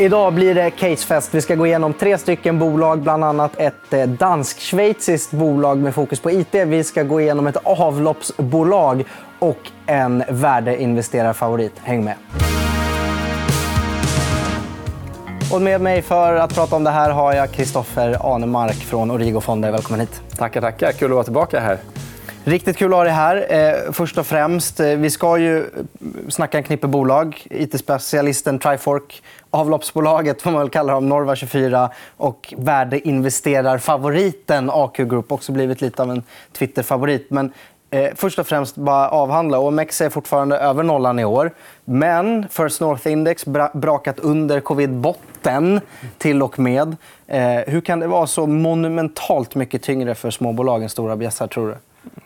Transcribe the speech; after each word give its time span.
Idag 0.00 0.34
blir 0.34 0.54
det 0.54 0.70
casefest. 0.70 1.34
Vi 1.34 1.40
ska 1.40 1.54
gå 1.54 1.66
igenom 1.66 1.92
tre 1.92 2.18
stycken 2.18 2.58
bolag, 2.58 3.00
bland 3.02 3.24
annat 3.24 3.60
ett 3.60 3.92
eh, 3.92 4.08
dansk-schweiziskt 4.08 5.30
bolag 5.30 5.78
med 5.78 5.94
fokus 5.94 6.20
på 6.20 6.30
IT. 6.30 6.54
Vi 6.54 6.84
ska 6.84 7.02
gå 7.02 7.20
igenom 7.20 7.46
ett 7.46 7.56
avloppsbolag 7.56 9.04
och 9.38 9.70
en 9.86 10.24
värdeinvesterarfavorit. 10.28 11.72
Häng 11.82 12.04
med. 12.04 12.14
Och 15.52 15.62
med 15.62 15.80
mig 15.80 16.02
för 16.02 16.34
att 16.34 16.54
prata 16.54 16.76
om 16.76 16.84
det 16.84 16.90
här 16.90 17.10
har 17.10 17.32
jag 17.32 17.50
Kristoffer 17.50 18.34
Anemark 18.34 18.76
från 18.76 19.10
Origo 19.10 19.40
Fonder. 19.40 19.72
Välkommen 19.72 20.00
hit. 20.00 20.20
Tackar, 20.36 20.60
tackar. 20.60 20.92
Kul 20.92 21.10
att 21.10 21.14
vara 21.14 21.24
tillbaka 21.24 21.60
här. 21.60 21.78
Riktigt 22.50 22.76
kul 22.76 22.92
att 22.92 22.96
ha 22.96 23.04
dig 23.04 23.12
här. 23.12 23.46
Eh, 23.48 23.92
först 23.92 24.18
och 24.18 24.26
främst, 24.26 24.80
eh, 24.80 24.86
vi 24.86 25.10
ska 25.10 25.38
ju 25.38 25.66
snacka 26.28 26.58
en 26.58 26.64
knippe 26.64 26.86
bolag. 26.86 27.46
IT-specialisten 27.50 28.58
Trifork, 28.58 29.22
avloppsbolaget 29.50 30.42
får 30.42 30.50
man 30.50 30.60
väl 30.60 30.70
kalla 30.70 30.92
dem, 30.92 31.12
Norva24 31.12 31.88
och 32.16 32.54
värdeinvesterarfavoriten 32.56 34.70
AQ 34.70 34.96
Group. 34.96 35.32
Också 35.32 35.52
blivit 35.52 35.80
lite 35.80 36.02
av 36.02 36.10
en 36.10 36.22
Twitter-favorit. 36.52 37.30
Men 37.30 37.52
eh, 37.90 38.10
först 38.14 38.38
och 38.38 38.46
främst 38.46 38.76
bara 38.76 39.10
avhandla. 39.10 39.58
OMX 39.58 40.00
är 40.00 40.10
fortfarande 40.10 40.58
över 40.58 40.82
nollan 40.82 41.18
i 41.18 41.24
år. 41.24 41.50
Men 41.84 42.48
First 42.48 42.80
North 42.80 43.08
Index 43.08 43.46
bra 43.46 43.70
brakat 43.74 44.18
under 44.18 44.60
covid-botten 44.60 45.80
till 46.18 46.42
och 46.42 46.58
med. 46.58 46.96
Eh, 47.26 47.60
hur 47.66 47.80
kan 47.80 48.00
det 48.00 48.06
vara 48.06 48.26
så 48.26 48.46
monumentalt 48.46 49.54
mycket 49.54 49.82
tyngre 49.82 50.14
för 50.14 50.30
småbolag 50.30 50.82
än 50.82 50.88
stora 50.88 51.16
bjässar, 51.16 51.46
tror 51.46 51.68
du? 51.68 51.76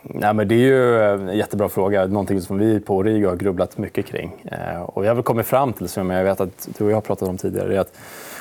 Nej, 0.07 0.35
men 0.35 0.49
det 0.49 0.55
är 0.55 0.59
ju 0.59 1.03
en 1.03 1.37
jättebra 1.37 1.69
fråga. 1.69 2.07
Någonting 2.07 2.41
som 2.41 2.59
vi 2.59 2.81
på 2.81 3.03
Rigo 3.03 3.29
har 3.29 3.37
grubblat 3.37 3.79
mycket 3.79 4.07
kring. 4.07 4.45
Eh, 4.45 4.83
och 4.83 5.03
vi 5.03 5.09
har 5.09 5.15
väl 5.15 5.25
kommit 5.25 5.47
fram 5.47 5.73
till, 5.73 5.89
som 5.89 6.11
jag 6.11 6.25
vet 6.25 6.41
att 6.41 6.69
du 6.79 6.85
och 6.85 6.91
jag 6.91 6.97
har 6.97 7.01
pratat 7.01 7.29
om 7.29 7.39
tidigare, 7.39 7.77
är 7.77 7.81
att 7.81 7.93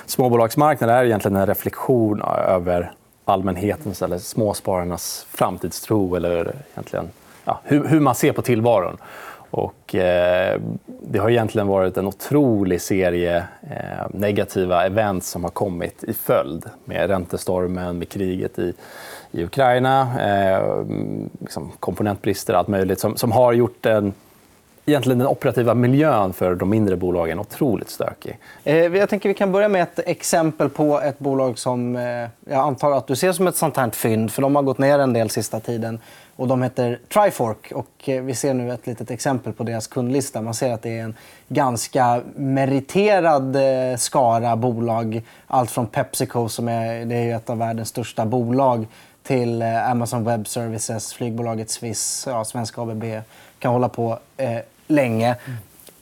småbolagsmarknaden 0.06 0.96
är 0.96 1.06
egentligen 1.06 1.36
en 1.36 1.46
reflektion 1.46 2.22
över 2.48 2.92
allmänhetens 3.26 4.02
eller 4.02 4.18
småspararnas 4.18 5.26
framtidstro 5.30 6.16
eller 6.16 6.54
egentligen, 6.74 7.10
ja, 7.46 7.60
hur, 7.64 7.88
hur 7.88 8.00
man 8.00 8.16
ser 8.16 8.32
på 8.32 8.42
tillvaron. 8.42 8.98
Och, 9.56 9.96
eh, 9.96 10.62
det 11.02 11.20
har 11.20 11.30
egentligen 11.30 11.68
varit 11.68 11.98
en 11.98 12.08
otrolig 12.08 12.82
serie 12.82 13.38
eh, 13.62 14.08
negativa 14.10 14.86
event 14.86 15.24
som 15.24 15.44
har 15.44 15.52
kommit 15.52 16.04
i 16.04 16.14
följd 16.14 16.66
med 16.86 17.10
räntestormen, 17.10 17.98
med 17.98 18.10
kriget 18.10 18.60
i, 18.60 18.74
i 19.32 19.44
Ukraina, 19.44 20.22
eh, 20.22 20.86
liksom 21.40 21.72
komponentbrister 21.80 22.54
och 22.54 22.60
allt 22.60 22.68
möjligt 22.68 23.00
som, 23.00 23.18
som 23.18 23.32
har 23.32 23.54
gjort 23.54 23.86
en 23.86 24.14
egentligen 24.86 25.20
den 25.20 25.28
operativa 25.28 25.74
miljön 25.74 26.34
för 26.34 26.56
de 26.56 26.70
mindre 26.70 26.96
bolagen 26.96 27.40
otroligt 27.40 27.90
stökig. 27.90 28.38
Eh, 28.64 28.76
jag 28.76 29.10
tänker 29.10 29.30
vi 29.30 29.36
kan 29.36 29.52
börja 29.52 29.68
med 29.68 29.84
ett 29.84 30.00
exempel 30.06 30.70
på 30.70 31.02
ett 31.02 31.20
bolag 31.20 31.60
som 31.60 31.96
eh, 31.96 32.02
jag 32.02 32.60
antar 32.60 32.92
att 32.92 33.08
du 33.08 33.16
ser 33.16 33.32
som 33.32 33.48
ett 33.48 33.56
sånt 33.56 33.78
här 33.78 33.90
fynd. 33.90 34.32
För 34.32 34.42
de 34.42 34.56
har 34.56 34.64
gått 34.64 34.78
ner 34.78 35.00
en 35.00 35.14
del 35.14 35.30
sista 35.30 35.60
tiden. 35.60 36.00
Och 36.36 36.48
de 36.48 36.62
heter 36.62 37.00
Trifork. 37.14 37.72
Och 37.72 38.10
eh, 38.10 38.24
vi 38.24 38.36
ser 38.36 38.54
nu 38.54 38.74
ett 38.74 38.88
litet 38.88 39.12
exempel 39.12 39.54
på 39.54 39.64
deras 39.64 39.88
kundlista. 39.88 40.42
Man 40.42 40.54
ser 40.54 40.74
att 40.74 40.82
det 40.82 40.98
är 40.98 41.04
en 41.04 41.16
ganska 41.48 42.22
meriterad 42.36 43.56
eh, 43.56 43.98
skara 43.98 44.56
bolag. 44.56 45.22
Allt 45.48 45.72
från 45.72 45.88
Pepsico, 45.88 46.50
som 46.50 46.68
är, 46.68 47.06
det 47.06 47.16
är 47.16 47.36
ett 47.36 47.50
av 47.50 47.58
världens 47.58 47.90
största 47.90 48.26
bolag 48.26 48.88
till 49.24 49.62
eh, 49.62 49.92
Amazon 49.92 50.24
Web 50.24 50.48
Services, 50.48 51.14
flygbolaget 51.14 51.70
Swiss, 51.70 52.26
ja, 52.30 52.46
svenska 52.46 52.82
ABB. 52.82 53.04
kan 53.60 53.72
hålla 53.72 53.90
på 53.90 54.20
länge. 54.88 55.36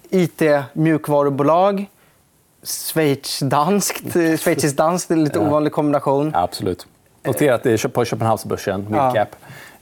IT-mjukvarubolag. 0.10 1.86
Schweiz-danskt. 2.64 4.14
Schweiziskt-danskt 4.40 5.12
är 5.12 5.16
en 5.16 5.24
lite 5.24 5.40
ovanlig 5.40 5.74
kombination. 5.74 6.32
absolut. 6.36 6.88
Notera 7.24 7.56
att 7.56 7.64
det 7.64 7.84
är 7.84 7.88
på 7.88 8.06
Köpenhamnsbörsen, 8.06 8.82
midcap. 8.82 9.16
Ja. 9.16 9.26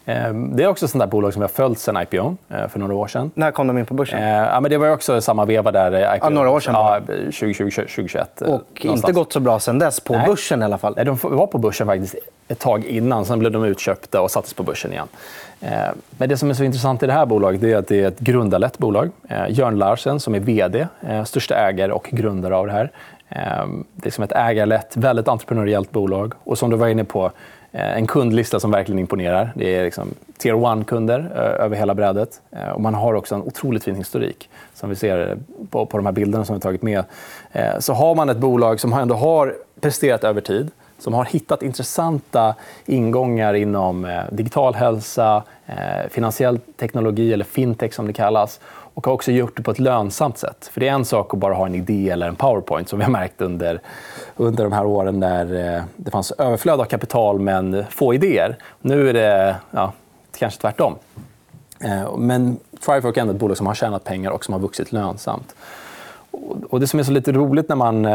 Ehm, 0.06 0.56
det 0.56 0.64
är 0.64 0.68
också 0.68 0.86
ett 0.86 0.92
sånt 0.92 1.00
där 1.00 1.08
bolag 1.08 1.34
som 1.34 1.40
vi 1.40 1.44
har 1.44 1.50
följt 1.50 1.80
sen 1.80 1.98
IPO 1.98 2.38
eh, 2.50 2.68
för 2.68 2.80
några 2.80 2.94
år 2.94 3.08
sedan. 3.08 3.32
När 3.34 3.52
kom 3.52 3.68
de 3.68 3.78
in 3.78 3.86
på 3.86 3.94
börsen? 3.94 4.24
Eh, 4.24 4.30
ja, 4.30 4.60
men 4.60 4.72
det 4.72 4.78
var 4.78 4.90
också 4.90 5.22
samma 5.22 5.46
veva 5.46 5.72
där. 5.72 6.16
IPO, 6.16 6.26
ja, 6.26 6.30
några 6.30 6.50
år 6.50 6.60
sedan. 6.60 6.74
Ja, 6.74 7.00
2020, 7.06 7.70
2021. 7.72 8.42
Och 8.42 8.48
någonstans. 8.48 8.96
inte 8.96 9.12
gått 9.12 9.34
så 9.34 9.40
bra 9.40 9.60
sen 9.60 9.80
dess, 9.80 10.00
på 10.00 10.14
Nej. 10.14 10.28
börsen 10.28 10.62
i 10.62 10.66
alla 10.66 10.78
fall. 10.78 10.94
Nej, 10.96 11.06
de 11.06 11.18
var 11.22 11.48
på 11.48 11.58
börsen 11.58 11.88
faktiskt 11.88 12.16
ett 12.48 12.60
tag 12.60 12.86
innan. 12.86 13.26
Sen 13.26 13.40
blev 13.40 13.52
de 13.52 13.64
utköpta 13.64 14.22
och 14.22 14.32
sattes 14.32 14.54
på 14.54 14.64
börsen 14.64 14.92
igen. 14.92 15.08
Eh, 15.62 15.70
men 16.10 16.30
det 16.30 16.38
som 16.38 16.50
är 16.50 16.54
så 16.54 16.64
intressant 16.64 17.04
i 17.04 17.08
det 17.08 17.14
här 17.14 17.26
bolaget 17.26 17.64
är 17.64 17.78
att 17.78 17.88
det 17.88 18.02
är 18.04 18.08
ett 18.08 18.20
grundarlett 18.20 18.78
bolag. 18.78 19.12
Jörn 19.50 19.78
Larsen, 19.78 20.20
som 20.20 20.36
är 20.36 20.40
vd, 20.40 20.88
största 21.26 21.56
ägare 21.56 21.92
och 21.92 22.10
grundare 22.12 22.56
av 22.56 22.68
det 22.68 22.74
här. 22.74 22.92
Det 23.94 24.08
är 24.08 24.12
som 24.12 24.24
ett 24.24 24.32
ägarlett, 24.32 24.98
väldigt 24.98 25.28
entreprenöriellt 25.28 25.92
bolag. 25.92 26.34
Och 26.44 26.58
som 26.58 26.70
du 26.70 26.78
var 26.78 26.88
inne 26.88 27.04
på, 27.04 27.32
Eh, 27.72 27.98
en 27.98 28.08
kundlista 28.08 28.60
som 28.60 28.72
verkligen 28.72 29.00
imponerar. 29.00 29.52
Det 29.56 29.76
är 29.76 29.84
liksom 29.84 30.14
tier 30.38 30.54
one-kunder 30.54 31.20
eh, 31.36 31.66
över 31.66 31.76
hela 31.76 31.96
brädet. 31.96 32.42
Eh, 32.52 32.70
och 32.70 32.82
man 32.82 32.94
har 32.94 33.14
också 33.14 33.36
en 33.36 33.42
otroligt 33.42 33.84
fin 33.84 33.96
historik. 33.96 34.50
Som 34.74 34.90
vi 34.90 34.96
ser 34.96 35.38
på, 35.70 35.86
på 35.86 35.98
de 35.98 36.06
här 36.06 36.14
bilderna 36.14 36.46
som 36.46 36.56
vi 36.56 36.62
tagit 36.62 36.82
med. 36.82 37.04
Så 37.80 37.94
har 37.94 38.16
man 38.16 38.30
ett 38.30 38.38
bolag 38.38 38.80
som 38.80 38.94
ändå 38.94 39.16
har 39.16 39.56
presterat 39.82 40.24
över 40.24 40.42
tid 40.42 40.72
som 41.00 41.14
har 41.14 41.26
hittat 41.26 41.64
intressanta 41.64 42.56
ingångar 42.86 43.54
inom 43.54 44.06
eh, 44.06 44.22
digital 44.32 44.76
hälsa, 44.76 45.44
eh, 45.66 46.10
finansiell 46.10 46.60
teknologi 46.60 47.34
eller 47.34 47.46
fintech 47.46 47.94
som 47.94 48.08
det 48.08 48.14
kallas 48.14 48.60
och 48.94 49.06
har 49.06 49.14
också 49.14 49.32
gjort 49.32 49.58
det 49.58 49.64
på 49.64 49.72
ett 49.72 49.80
lönsamt 49.80 50.38
sätt. 50.38 50.70
För 50.74 50.80
Det 50.80 50.88
är 50.88 50.94
en 50.94 51.06
sak 51.06 51.34
att 51.34 51.40
bara 51.40 51.54
ha 51.54 51.66
en 51.66 51.76
idé 51.76 52.10
eller 52.10 52.28
en 52.28 52.36
powerpoint 52.36 52.90
som 52.90 53.00
vi 53.00 53.06
har 53.06 53.12
märkt 53.12 53.42
under, 53.42 53.82
under 54.36 54.64
de 54.64 54.74
här 54.74 54.86
åren 54.86 55.20
när 55.20 55.76
eh, 55.76 55.84
det 55.96 56.12
fanns 56.12 56.32
överflöd 56.32 56.80
av 56.80 56.86
kapital 56.86 57.40
men 57.40 57.86
få 57.90 58.14
idéer. 58.14 58.58
Nu 58.82 59.10
är 59.10 59.14
det 59.14 59.56
ja, 59.72 59.94
kanske 60.40 60.62
tvärtom. 60.62 60.96
Men 62.18 62.58
Trifork 62.86 63.18
är 63.18 63.22
ändå 63.22 63.34
ett 63.34 63.40
bolag 63.40 63.58
som 63.58 63.68
har 63.68 63.74
tjänat 63.74 64.04
pengar 64.04 64.32
och 64.32 64.46
som 64.46 64.54
har 64.54 64.62
vuxit 64.62 64.92
lönsamt. 64.92 65.56
Och 66.70 66.80
Det 66.80 66.88
som 66.88 67.00
är 67.00 67.04
så 67.04 67.12
lite 67.12 67.32
roligt 67.32 67.70
när 67.70 67.76
man 67.76 68.06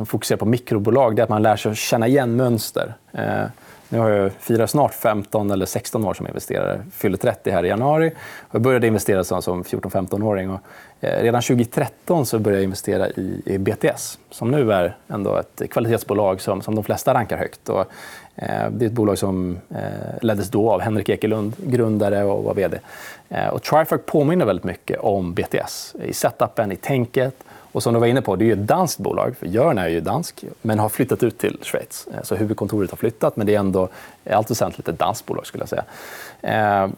som 0.00 0.06
fokuserar 0.06 0.38
på 0.38 0.46
mikrobolag 0.46 1.16
det 1.16 1.22
är 1.22 1.24
att 1.24 1.28
man 1.28 1.42
lär 1.42 1.56
sig 1.56 1.72
att 1.72 1.78
känna 1.78 2.06
igen 2.06 2.36
mönster. 2.36 2.94
Eh, 3.12 3.44
nu 3.88 3.98
har 3.98 4.08
jag 4.08 4.32
firar 4.32 4.66
snart 4.66 4.94
15 4.94 5.50
eller 5.50 5.66
16 5.66 6.04
år 6.04 6.14
som 6.14 6.26
investerare. 6.26 6.82
Fyller 6.92 7.16
30 7.16 7.50
här 7.50 7.64
i 7.64 7.68
januari. 7.68 8.12
Jag 8.50 8.62
började 8.62 8.86
investera 8.86 9.24
som 9.24 9.62
14-15-åring. 9.64 10.58
Eh, 11.00 11.22
redan 11.22 11.42
2013 11.42 12.26
så 12.26 12.38
började 12.38 12.60
jag 12.60 12.64
investera 12.64 13.08
i, 13.08 13.58
BTS 13.58 14.18
som 14.30 14.50
nu 14.50 14.72
är 14.72 14.96
ändå 15.08 15.36
ett 15.36 15.70
kvalitetsbolag 15.70 16.40
som, 16.40 16.62
som 16.62 16.74
de 16.74 16.84
flesta 16.84 17.14
rankar 17.14 17.36
högt. 17.36 17.68
Och, 17.68 17.80
eh, 18.36 18.70
det 18.70 18.84
är 18.84 18.86
ett 18.86 18.92
bolag 18.92 19.18
som 19.18 19.58
eh, 19.70 20.22
leddes 20.22 20.50
då 20.50 20.70
av 20.70 20.80
Henrik 20.80 21.08
Ekelund, 21.08 21.54
grundare 21.58 22.24
och 22.24 22.44
var 22.44 22.54
vd. 22.54 22.78
Eh, 23.28 23.48
och 23.48 23.62
Trifork 23.62 24.06
påminner 24.06 24.44
väldigt 24.44 24.64
mycket 24.64 25.00
om 25.00 25.34
BTS 25.34 25.94
i 26.04 26.12
setupen, 26.12 26.72
i 26.72 26.76
tänket 26.76 27.44
och 27.72 27.82
som 27.82 27.94
du 27.94 28.00
var 28.00 28.06
inne 28.06 28.22
på, 28.22 28.36
det 28.36 28.48
är 28.48 28.52
ett 28.52 28.66
danskt 28.66 28.98
bolag. 28.98 29.36
För 29.36 29.46
Jörn 29.46 29.78
är 29.78 29.88
ju 29.88 30.00
dansk, 30.00 30.44
men 30.62 30.78
har 30.78 30.88
flyttat 30.88 31.22
ut 31.22 31.38
till 31.38 31.58
Schweiz. 31.62 32.08
Eh, 32.14 32.22
så 32.22 32.34
huvudkontoret 32.34 32.90
har 32.90 32.96
flyttat, 32.96 33.36
men 33.36 33.46
det 33.46 33.54
är 33.54 33.58
ändå 33.58 33.88
i 34.24 34.30
allt 34.30 34.50
väsentligt 34.50 34.88
ett 34.88 34.98
danskt 34.98 35.26
bolag. 35.26 35.46
Skulle 35.46 35.62
jag 35.62 35.68
säga. 35.68 35.84
Eh, 36.42 36.90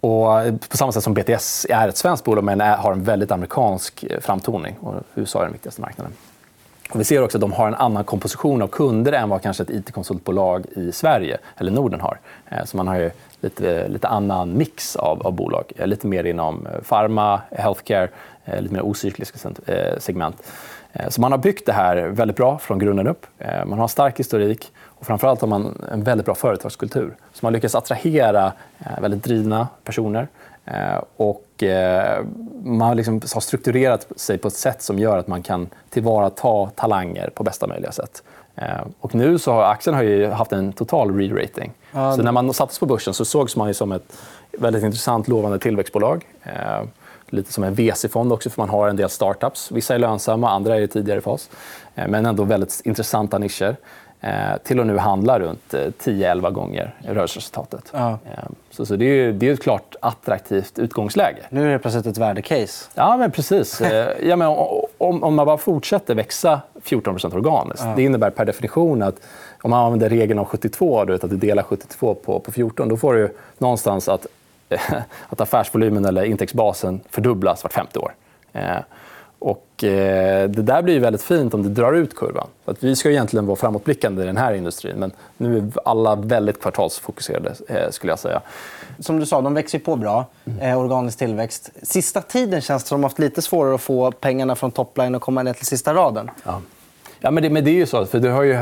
och 0.00 0.40
eh, 0.40 0.54
på 0.56 0.76
samma 0.76 0.92
sätt 0.92 1.04
som 1.04 1.14
BTS 1.14 1.66
är 1.70 1.88
ett 1.88 1.96
svenskt 1.96 2.24
bolag 2.24 2.44
men 2.44 2.60
har 2.60 2.92
en 2.92 3.04
väldigt 3.04 3.30
amerikansk 3.30 4.04
framtoning. 4.20 4.76
Och 4.80 4.94
USA 5.14 5.38
är 5.38 5.42
den 5.42 5.52
viktigaste 5.52 5.80
marknaden. 5.80 6.12
Och 6.90 7.00
vi 7.00 7.04
ser 7.04 7.22
också 7.22 7.38
att 7.38 7.40
de 7.40 7.52
har 7.52 7.68
en 7.68 7.74
annan 7.74 8.04
komposition 8.04 8.62
av 8.62 8.68
kunder 8.68 9.12
än 9.12 9.28
vad 9.28 9.42
kanske 9.42 9.62
ett 9.62 9.70
it-konsultbolag 9.70 10.66
i 10.76 10.92
Sverige 10.92 11.38
eller 11.56 11.72
Norden 11.72 12.00
har. 12.00 12.18
Eh, 12.48 12.64
så 12.64 12.76
man 12.76 12.88
har 12.88 12.96
ju 12.96 13.10
lite, 13.40 13.76
eh, 13.76 13.88
lite 13.88 14.08
annan 14.08 14.56
mix 14.58 14.96
av, 14.96 15.26
av 15.26 15.32
bolag. 15.32 15.72
Eh, 15.76 15.86
lite 15.86 16.06
mer 16.06 16.24
inom 16.24 16.68
pharma, 16.88 17.40
healthcare, 17.50 18.08
lite 18.58 18.74
mer 18.74 18.82
ocykliska 18.82 19.38
segment. 19.98 20.42
Så 21.08 21.20
man 21.20 21.32
har 21.32 21.38
byggt 21.38 21.66
det 21.66 21.72
här 21.72 21.96
väldigt 21.96 22.36
bra 22.36 22.58
från 22.58 22.78
grunden 22.78 23.06
upp. 23.06 23.26
Man 23.66 23.78
har 23.78 23.88
stark 23.88 24.20
historik 24.20 24.72
och 24.84 25.06
framförallt 25.06 25.40
har 25.40 25.48
man 25.48 25.82
en 25.92 26.02
väldigt 26.02 26.24
bra 26.24 26.34
företagskultur. 26.34 27.14
Så 27.32 27.46
man 27.46 27.52
lyckas 27.52 27.74
attrahera 27.74 28.52
väldigt 29.00 29.24
drivna 29.24 29.68
personer. 29.84 30.28
Och 31.16 31.47
man 32.62 32.96
liksom 32.96 33.20
har 33.34 33.40
strukturerat 33.40 34.06
sig 34.16 34.38
på 34.38 34.48
ett 34.48 34.54
sätt 34.54 34.82
som 34.82 34.98
gör 34.98 35.18
att 35.18 35.26
man 35.26 35.42
kan 35.42 35.68
tillvarata 35.90 36.70
talanger 36.74 37.30
på 37.34 37.42
bästa 37.42 37.66
möjliga 37.66 37.92
sätt. 37.92 38.22
Och 39.00 39.14
nu 39.14 39.38
så 39.38 39.52
har 39.52 39.62
aktien 39.62 39.96
har 39.96 40.30
haft 40.30 40.52
en 40.52 40.72
total 40.72 41.10
re-rating. 41.10 41.70
Så 41.92 42.22
när 42.22 42.32
man 42.32 42.54
sattes 42.54 42.78
på 42.78 42.86
börsen 42.86 43.14
så 43.14 43.24
sågs 43.24 43.56
man 43.56 43.74
som 43.74 43.92
ett 43.92 44.18
väldigt 44.58 44.84
intressant, 44.84 45.28
lovande 45.28 45.58
tillväxtbolag 45.58 46.24
lite 47.30 47.52
som 47.52 47.64
en 47.64 47.74
VC-fond 47.74 48.32
också, 48.32 48.50
för 48.50 48.62
man 48.62 48.68
har 48.68 48.88
en 48.88 48.96
del 48.96 49.10
startups. 49.10 49.70
Vissa 49.72 49.94
är 49.94 49.98
lönsamma, 49.98 50.50
andra 50.50 50.76
är 50.76 50.80
i 50.80 50.88
tidigare 50.88 51.20
fas. 51.20 51.50
Eh, 51.94 52.08
men 52.08 52.26
ändå 52.26 52.44
väldigt 52.44 52.80
intressanta 52.84 53.38
nischer. 53.38 53.76
Eh, 54.20 54.56
till 54.64 54.80
och 54.80 54.86
nu 54.86 54.98
handla 54.98 55.40
runt 55.40 55.74
10-11 55.74 56.44
eh, 56.44 56.50
gånger 56.50 56.94
rörelseresultatet. 57.00 57.92
Ja. 57.92 58.18
Så, 58.70 58.86
så 58.86 58.96
det, 58.96 59.04
är, 59.04 59.32
det 59.32 59.48
är 59.48 59.52
ett 59.52 59.62
klart 59.62 59.96
attraktivt 60.00 60.78
utgångsläge. 60.78 61.38
Nu 61.50 61.66
är 61.66 61.72
det 61.72 61.78
plötsligt 61.78 62.06
ett 62.06 62.18
värdecase. 62.18 62.90
Ja, 62.94 63.16
men 63.16 63.30
precis. 63.30 63.82
ja, 64.22 64.36
men, 64.36 64.48
om, 64.98 65.24
om 65.24 65.34
man 65.34 65.46
bara 65.46 65.58
fortsätter 65.58 66.14
växa 66.14 66.60
14% 66.84 67.34
organiskt, 67.34 67.84
ja. 67.84 67.92
det 67.96 68.02
innebär 68.02 68.30
per 68.30 68.44
definition 68.44 69.02
att 69.02 69.20
om 69.62 69.70
man 69.70 69.84
använder 69.84 70.08
regeln 70.08 70.38
om 70.38 70.44
72, 70.44 71.04
du 71.04 71.12
vet, 71.12 71.24
att 71.24 71.30
du 71.30 71.36
delar 71.36 71.62
72 71.62 72.14
på, 72.14 72.40
på 72.40 72.52
14, 72.52 72.88
då 72.88 72.96
får 72.96 73.14
du 73.14 73.34
någonstans 73.58 74.08
att, 74.08 74.26
att 75.28 75.40
affärsvolymen 75.40 76.04
eller 76.04 76.22
intäktsbasen 76.22 77.00
fördubblas 77.10 77.62
vart 77.62 77.72
femte 77.72 77.98
år. 77.98 78.12
Eh, 79.40 79.48
och, 79.48 79.84
eh, 79.84 80.50
det 80.50 80.62
där 80.62 80.82
blir 80.82 81.00
väldigt 81.00 81.22
fint 81.22 81.54
om 81.54 81.62
det 81.62 81.68
drar 81.68 81.92
ut 81.92 82.16
kurvan. 82.16 82.46
För 82.64 82.72
att 82.72 82.84
vi 82.84 82.96
ska 82.96 83.10
egentligen 83.10 83.46
vara 83.46 83.56
framåtblickande 83.56 84.22
i 84.22 84.26
den 84.26 84.36
här 84.36 84.52
industrin 84.54 84.96
men 84.96 85.12
nu 85.36 85.58
är 85.58 85.70
alla 85.84 86.14
väldigt 86.14 86.60
kvartalsfokuserade. 86.62 87.54
Eh, 87.68 87.90
skulle 87.90 88.12
jag 88.12 88.18
säga. 88.18 88.40
Som 88.98 89.20
du 89.20 89.26
sa, 89.26 89.40
de 89.40 89.54
växer 89.54 89.78
på 89.78 89.96
bra. 89.96 90.26
Eh, 90.60 90.78
organisk 90.78 91.18
tillväxt. 91.18 91.70
Sista 91.82 92.22
tiden 92.22 92.60
känns 92.60 92.82
det 92.82 92.88
som 92.88 92.96
att 92.96 93.00
de 93.00 93.04
haft 93.04 93.18
lite 93.18 93.42
svårare 93.42 93.74
att 93.74 93.80
få 93.80 94.10
pengarna 94.10 94.56
från 94.56 94.70
topline 94.70 95.14
och 95.14 95.22
komma 95.22 95.42
ner 95.42 95.52
till 95.52 95.66
sista 95.66 95.94
raden. 95.94 96.30
Ja. 96.44 96.60
Ja, 97.20 97.30
men, 97.30 97.42
det, 97.42 97.50
men 97.50 97.64
det 97.64 97.70
är 97.70 97.74
ju 97.74 97.86
så. 97.86 98.06
För 98.06 98.18
du 98.18 98.30
har 98.30 98.42
ju, 98.42 98.52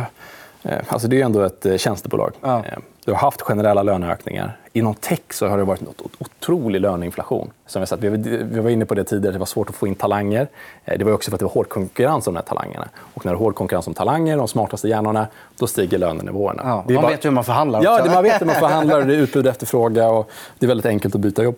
eh, 0.62 0.78
alltså 0.88 1.08
det 1.08 1.20
är 1.20 1.24
ändå 1.24 1.42
ett 1.42 1.66
eh, 1.66 1.76
tjänstebolag. 1.76 2.32
Ja. 2.40 2.64
Eh, 3.06 3.10
du 3.10 3.12
har 3.12 3.18
haft 3.18 3.42
generella 3.42 3.82
löneökningar. 3.82 4.56
Inom 4.72 4.94
tech 4.94 5.20
så 5.30 5.46
har 5.46 5.58
det 5.58 5.64
varit 5.64 5.80
en 5.80 5.88
otrolig 6.18 6.80
löneinflation. 6.80 7.50
Som 7.66 7.80
vi, 7.80 7.86
sett. 7.86 8.00
vi 8.00 8.60
var 8.60 8.70
inne 8.70 8.86
på 8.86 8.94
det 8.94 9.04
tidigare, 9.04 9.32
det 9.32 9.38
var 9.38 9.46
svårt 9.46 9.68
att 9.68 9.74
få 9.74 9.86
in 9.86 9.94
talanger. 9.94 10.48
Det 10.84 11.04
var 11.04 11.12
också 11.12 11.30
för 11.30 11.36
att 11.36 11.38
det 11.38 11.44
var 11.44 11.52
hård 11.52 11.68
konkurrens 11.68 12.26
om 12.26 12.34
de 12.34 12.40
här 12.40 12.44
talangerna. 12.44 12.88
Och 13.14 13.24
när 13.24 13.32
det 13.32 13.36
är 13.36 13.38
hård 13.38 13.54
konkurrens 13.54 13.86
om 13.86 13.94
talanger, 13.94 14.36
de 14.36 14.48
smartaste 14.48 14.88
hjärnorna, 14.88 15.26
då 15.58 15.66
stiger 15.66 15.98
lönenivåerna. 15.98 16.62
Ja, 16.64 16.84
man 16.86 17.02
bara... 17.02 17.08
vet 17.08 17.24
hur 17.24 17.30
man 17.30 17.44
förhandlar. 17.44 17.82
Ja, 17.82 18.02
det 18.02 18.10
man 18.10 18.22
vet 18.22 18.40
hur 18.40 18.46
man 18.46 18.54
förhandlar. 18.54 19.02
Det 19.02 19.14
är 19.14 19.18
utbud 19.18 19.46
och 19.46 19.50
efterfrågan. 19.50 20.10
Och 20.10 20.30
det 20.58 20.66
är 20.66 20.68
väldigt 20.68 20.86
enkelt 20.86 21.14
att 21.14 21.20
byta 21.20 21.42
jobb. 21.42 21.56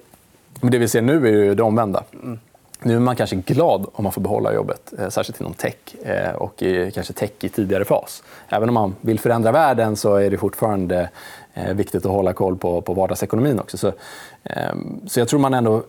Men 0.60 0.70
det 0.70 0.78
vi 0.78 0.88
ser 0.88 1.02
nu 1.02 1.26
är 1.26 1.32
ju 1.32 1.54
det 1.54 1.62
omvända. 1.62 2.02
Mm. 2.22 2.38
Nu 2.82 2.96
är 2.96 3.00
man 3.00 3.16
kanske 3.16 3.36
glad 3.36 3.86
om 3.92 4.04
man 4.04 4.12
får 4.12 4.20
behålla 4.20 4.54
jobbet, 4.54 4.92
eh, 4.98 5.08
särskilt 5.08 5.40
inom 5.40 5.54
tech 5.54 5.74
eh, 6.02 6.34
och 6.34 6.62
kanske 6.94 7.12
tech 7.12 7.30
i 7.40 7.48
tidigare 7.48 7.84
fas. 7.84 8.22
Även 8.48 8.68
om 8.68 8.74
man 8.74 8.96
vill 9.00 9.20
förändra 9.20 9.52
världen 9.52 9.96
så 9.96 10.14
är 10.14 10.30
det 10.30 10.38
fortfarande 10.38 11.10
eh, 11.54 11.74
viktigt 11.74 12.06
att 12.06 12.12
hålla 12.12 12.32
koll 12.32 12.56
på, 12.56 12.80
på 12.80 12.94
vardagsekonomin 12.94 13.60
också. 13.60 13.78
Så, 13.78 13.92
ehm, 14.44 15.00
så 15.06 15.20
jag 15.20 15.28
tror 15.28 15.40
man 15.40 15.54
ändå 15.54 15.82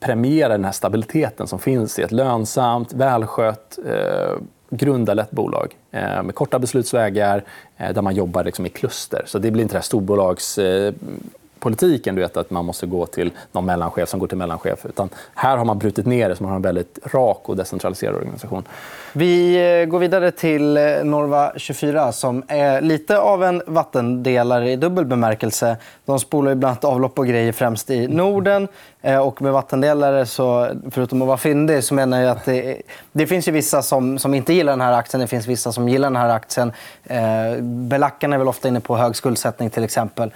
premierar 0.00 0.50
den 0.50 0.64
här 0.64 0.72
stabiliteten 0.72 1.46
som 1.46 1.58
finns 1.58 1.98
i 1.98 2.02
ett 2.02 2.12
lönsamt, 2.12 2.92
välskött, 2.92 3.78
grundarlett 4.70 5.30
bolag 5.30 5.76
med 6.24 6.34
korta 6.34 6.58
beslutsvägar 6.58 7.44
där 7.76 8.02
man 8.02 8.14
jobbar 8.14 8.44
liksom 8.44 8.66
i 8.66 8.68
kluster. 8.68 9.22
Så 9.26 9.38
det 9.38 9.50
blir 9.50 9.62
inte 9.62 9.74
det 9.74 9.78
här 9.78 9.82
storbolags 9.82 10.58
politiken, 11.60 12.14
du 12.14 12.20
vet, 12.20 12.36
att 12.36 12.50
man 12.50 12.64
måste 12.64 12.86
gå 12.86 13.06
till 13.06 13.30
någon 13.52 13.64
mellanchef 13.66 14.08
som 14.08 14.20
går 14.20 14.26
till 14.26 14.38
mellanchef. 14.38 14.86
Utan 14.86 15.08
här 15.34 15.56
har 15.56 15.64
man 15.64 15.78
brutit 15.78 16.06
ner 16.06 16.28
det 16.28 16.36
så 16.36 16.42
man 16.42 16.50
har 16.50 16.56
en 16.56 16.62
väldigt 16.62 16.98
rak 17.12 17.48
och 17.48 17.56
decentraliserad 17.56 18.14
organisation. 18.14 18.64
Vi 19.12 19.56
eh, 19.80 19.86
går 19.86 19.98
vidare 19.98 20.30
till 20.30 20.76
eh, 20.76 20.82
Norva 21.04 21.52
24 21.56 22.12
som 22.12 22.42
är 22.48 22.80
lite 22.80 23.18
av 23.18 23.44
en 23.44 23.62
vattendelare 23.66 24.70
i 24.70 24.76
dubbel 24.76 25.04
bemärkelse. 25.04 25.76
De 26.04 26.20
spolar 26.20 26.54
bland 26.54 26.70
annat 26.70 26.84
avlopp 26.84 27.18
och 27.18 27.26
grejer 27.26 27.52
främst 27.52 27.90
i 27.90 28.08
Norden. 28.08 28.68
Eh, 29.02 29.18
och 29.18 29.42
med 29.42 29.52
vattendelare, 29.52 30.26
så, 30.26 30.68
förutom 30.90 31.22
att 31.22 31.28
vara 31.28 31.38
fyndig, 31.38 31.84
så 31.84 31.94
menar 31.94 32.20
jag 32.20 32.30
att 32.30 32.44
det, 32.44 32.82
det 33.12 33.26
finns 33.26 33.48
ju 33.48 33.52
vissa 33.52 33.82
som, 33.82 34.18
som 34.18 34.34
inte 34.34 34.52
gillar 34.52 34.72
den 34.72 34.80
här 34.80 34.92
aktien. 34.92 35.20
Det 35.20 35.26
finns 35.26 35.46
vissa 35.46 35.72
som 35.72 35.88
gillar 35.88 36.08
den 36.08 36.16
här 36.16 36.28
aktien. 36.28 36.72
Eh, 37.04 37.62
belackarna 37.62 38.34
är 38.34 38.38
väl 38.38 38.48
ofta 38.48 38.68
inne 38.68 38.80
på 38.80 38.96
hög 38.96 39.16
skuldsättning 39.16 39.70
till 39.70 39.84
exempel. 39.84 40.30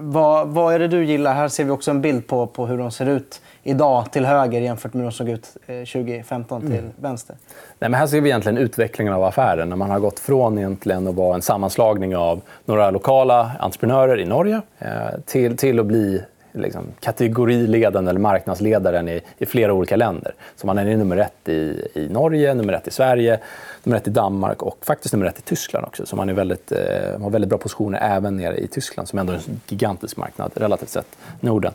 Vad, 0.00 0.48
vad, 0.48 0.74
är 0.74 0.78
det 0.78 0.88
du 0.88 1.04
gillar? 1.04 1.34
Här 1.34 1.48
ser 1.48 1.64
vi 1.64 1.70
också 1.70 1.90
en 1.90 2.00
bild 2.00 2.26
på, 2.26 2.46
på 2.46 2.66
hur 2.66 2.78
de 2.78 2.90
ser 2.90 3.06
ut 3.06 3.40
idag 3.62 4.12
till 4.12 4.24
höger 4.24 4.60
jämfört 4.60 4.94
med 4.94 5.02
hur 5.02 5.10
de 5.10 5.16
såg 5.16 5.28
ut 5.28 5.56
2015 5.66 6.62
eh, 6.62 6.68
till 6.68 6.78
mm. 6.78 6.92
vänster. 6.96 7.36
Nej, 7.78 7.90
men 7.90 7.94
här 7.94 8.06
ser 8.06 8.20
vi 8.20 8.28
egentligen 8.28 8.58
utvecklingen 8.58 9.12
av 9.12 9.24
affären. 9.24 9.68
När 9.68 9.76
man 9.76 9.90
har 9.90 9.98
gått 9.98 10.18
från 10.18 10.58
egentligen 10.58 11.08
att 11.08 11.14
vara 11.14 11.34
en 11.34 11.42
sammanslagning 11.42 12.16
av 12.16 12.40
några 12.64 12.90
lokala 12.90 13.50
entreprenörer 13.60 14.20
i 14.20 14.24
Norge 14.24 14.60
eh, 14.78 14.88
till, 15.26 15.56
till 15.56 15.80
att 15.80 15.86
bli 15.86 16.22
liksom, 16.52 16.84
kategoriledaren 17.00 18.08
eller 18.08 18.20
marknadsledaren 18.20 19.08
i, 19.08 19.20
i, 19.38 19.46
flera 19.46 19.72
olika 19.72 19.96
länder. 19.96 20.34
Så 20.56 20.66
man 20.66 20.78
är 20.78 20.96
nummer 20.96 21.16
ett 21.16 21.48
i, 21.48 21.88
i 21.94 22.08
Norge, 22.08 22.54
nummer 22.54 22.72
ett 22.72 22.88
i 22.88 22.90
Sverige, 22.90 23.40
nummer 23.84 23.96
ett 23.96 24.06
i 24.08 24.10
Danmark 24.10 24.62
och 24.62 24.78
faktiskt 24.82 25.14
nummer 25.14 25.26
ett 25.26 25.38
i 25.38 25.42
Tyskland 25.42 25.86
också. 25.86 26.06
Så 26.06 26.16
man 26.16 26.28
är 26.28 26.32
väldigt, 26.32 26.72
eh, 26.72 27.20
har 27.22 27.30
väldigt 27.30 27.48
bra 27.48 27.58
positioner 27.58 27.98
även 28.02 28.36
nere 28.36 28.56
i 28.56 28.66
Tyskland 28.66 29.08
som 29.08 29.18
ändå 29.18 29.32
är 29.32 29.36
en 29.36 29.60
gigantisk 29.66 30.16
marknad 30.16 30.50
relativt 30.54 30.88
sett 30.90 31.18
Norden. 31.40 31.72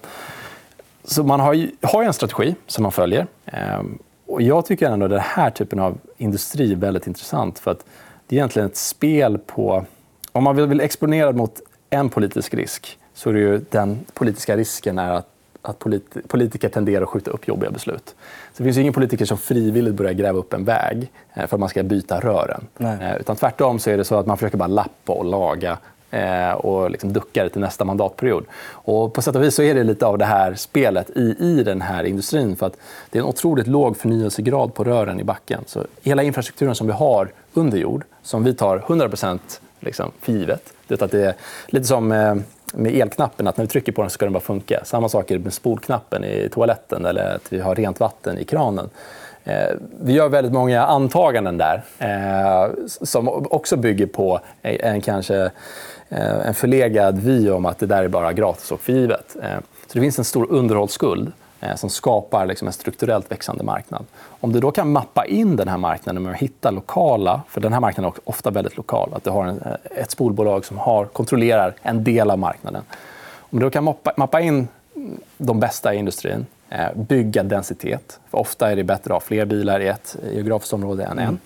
Så 1.03 1.23
man 1.23 1.39
har, 1.39 1.67
har 1.81 2.03
en 2.03 2.13
strategi 2.13 2.55
som 2.67 2.83
man 2.83 2.91
följer. 2.91 3.27
Eh, 3.45 3.81
och 4.25 4.41
jag 4.41 4.65
tycker 4.65 4.89
ändå 4.89 5.05
att 5.05 5.11
den 5.11 5.19
här 5.19 5.49
typen 5.49 5.79
av 5.79 5.97
industri 6.17 6.71
är 6.71 6.75
väldigt 6.75 7.07
intressant. 7.07 7.59
för 7.59 7.71
att 7.71 7.85
Det 8.27 8.35
är 8.35 8.37
egentligen 8.37 8.69
ett 8.69 8.77
spel 8.77 9.37
på... 9.37 9.85
Om 10.31 10.43
man 10.43 10.69
vill 10.69 10.81
exponera 10.81 11.31
mot 11.31 11.61
en 11.89 12.09
politisk 12.09 12.53
risk 12.53 12.97
så 13.13 13.30
är 13.30 13.33
det 13.33 13.39
ju 13.39 13.62
den 13.69 14.00
politiska 14.13 14.57
risken 14.57 15.00
är 15.00 15.12
att, 15.12 15.27
att 15.62 15.80
polit, 15.80 16.18
politiker 16.27 16.69
tenderar 16.69 17.04
att 17.04 17.10
skjuta 17.10 17.31
upp 17.31 17.48
jobbiga 17.48 17.71
beslut. 17.71 18.15
Så 18.54 18.57
det 18.57 18.63
finns 18.63 18.77
ingen 18.77 18.94
politiker 18.94 19.25
som 19.25 19.38
frivilligt 19.38 19.95
börjar 19.95 20.13
gräva 20.13 20.39
upp 20.39 20.54
en 20.54 20.65
väg 20.65 21.12
eh, 21.33 21.48
för 21.48 21.56
att 21.56 21.60
man 21.60 21.69
ska 21.69 21.83
byta 21.83 22.19
rören. 22.19 22.68
Nej. 22.77 22.98
Eh, 23.01 23.15
utan 23.18 23.36
tvärtom 23.36 23.80
så 23.80 23.89
är 23.89 23.98
det 23.98 24.04
så 24.04 24.15
att 24.15 24.25
man 24.25 24.38
försöker 24.38 24.57
bara 24.57 24.68
lappa 24.68 25.13
och 25.13 25.25
laga 25.25 25.77
eh, 26.12 26.51
och 26.51 26.92
liksom 26.92 27.13
duckar 27.13 27.50
till 27.50 27.62
nästa 27.62 27.86
mandatperiod. 27.86 28.45
Och 28.65 29.13
på 29.13 29.21
sätt 29.21 29.36
och 29.36 29.44
vis 29.44 29.56
så 29.56 29.63
är 29.63 29.74
det 29.74 29.83
lite 29.83 30.06
av 30.06 30.18
det 30.18 30.25
här 30.25 30.56
spelet 30.56 31.09
i, 31.09 31.36
i 31.39 31.63
den 31.63 31.81
här 31.81 32.04
industrin. 32.04 32.56
för 32.56 32.66
att 32.66 32.77
Det 33.09 33.18
är 33.18 33.24
en 33.24 33.30
otroligt 33.30 33.68
låg 33.68 33.98
förnyelsegrad 33.98 34.74
på 34.74 34.83
rören 34.83 35.19
i 35.19 35.24
backen. 35.24 35.63
Så 35.66 35.83
hela 36.01 36.24
infrastrukturen 36.24 36.75
som 36.75 36.88
vi 36.88 36.94
har 36.94 37.31
under 37.54 37.77
jord, 37.77 38.04
som 38.24 38.44
vi 38.44 38.54
tar 38.54 38.77
100 38.77 39.09
liksom 39.80 40.12
för 40.21 40.31
givet. 40.31 40.74
Det 40.88 41.01
är, 41.01 41.06
att 41.06 41.12
det 41.12 41.25
är 41.25 41.36
lite 41.68 41.86
som 41.86 42.12
med 42.75 42.95
elknappen, 42.95 43.47
att 43.47 43.57
när 43.57 43.65
vi 43.65 43.69
trycker 43.69 43.91
på 43.91 44.01
den 44.01 44.09
så 44.09 44.13
ska 44.13 44.25
den 44.25 44.33
bara 44.33 44.39
funka. 44.39 44.79
Samma 44.83 45.09
sak 45.09 45.31
är 45.31 45.37
det 45.37 45.43
med 45.43 45.53
spolknappen 45.53 46.23
i 46.23 46.49
toaletten 46.51 47.05
eller 47.05 47.35
att 47.35 47.53
vi 47.53 47.59
har 47.59 47.75
rent 47.75 47.99
vatten 47.99 48.37
i 48.37 48.43
kranen. 48.43 48.89
Eh, 49.43 49.75
vi 50.01 50.13
gör 50.13 50.29
väldigt 50.29 50.53
många 50.53 50.83
antaganden 50.83 51.57
där 51.57 51.83
eh, 51.99 52.71
som 52.85 53.27
också 53.27 53.77
bygger 53.77 54.05
på 54.05 54.39
en, 54.61 55.01
kanske, 55.01 55.51
eh, 56.09 56.47
en 56.47 56.53
förlegad 56.53 57.19
vy 57.19 57.49
om 57.49 57.65
att 57.65 57.79
det 57.79 57.85
där 57.85 58.03
är 58.03 58.07
bara 58.07 58.33
gratis 58.33 58.71
och 58.71 58.79
för 58.79 58.93
givet. 58.93 59.35
Så 59.87 59.93
det 59.93 59.99
finns 59.99 60.19
en 60.19 60.25
stor 60.25 60.51
underhållsskuld 60.51 61.31
Eh, 61.63 61.75
som 61.75 61.89
skapar 61.89 62.45
liksom 62.45 62.68
en 62.68 62.74
strukturellt 62.74 63.31
växande 63.31 63.63
marknad. 63.63 64.06
Om 64.39 64.54
du 64.54 64.60
då 64.60 64.71
kan 64.71 64.92
mappa 64.92 65.25
in 65.25 65.56
den 65.56 65.68
här 65.68 65.77
marknaden 65.77 66.24
med 66.24 66.31
att 66.31 66.38
hitta 66.38 66.71
lokala... 66.71 67.42
för 67.50 67.62
Den 67.62 67.74
här 67.74 67.80
marknaden 67.80 68.12
är 68.15 68.30
ofta 68.30 68.51
väldigt 68.51 68.77
lokal. 68.77 69.09
att 69.14 69.23
Du 69.23 69.30
har 69.30 69.45
en, 69.45 69.61
eh, 69.61 70.02
ett 70.02 70.11
spolbolag 70.11 70.66
som 70.66 70.78
har, 70.78 71.06
kontrollerar 71.06 71.73
en 71.81 72.04
del 72.04 72.31
av 72.31 72.40
marknaden. 72.40 72.83
Om 73.35 73.59
du 73.59 73.66
då 73.66 73.69
kan 73.69 73.83
mappa, 73.83 74.14
mappa 74.18 74.42
in 74.42 74.68
de 75.37 75.59
bästa 75.59 75.94
i 75.94 75.97
industrin, 75.97 76.45
eh, 76.69 76.94
bygga 76.95 77.44
densitet. 77.44 78.19
För 78.31 78.37
ofta 78.37 78.71
är 78.71 78.76
det 78.76 78.83
bättre 78.83 79.14
att 79.14 79.21
ha 79.21 79.28
fler 79.28 79.45
bilar 79.45 79.80
i 79.80 79.87
ett 79.87 80.16
geografiskt 80.33 80.73
område 80.73 81.04
än 81.04 81.19
en. 81.19 81.40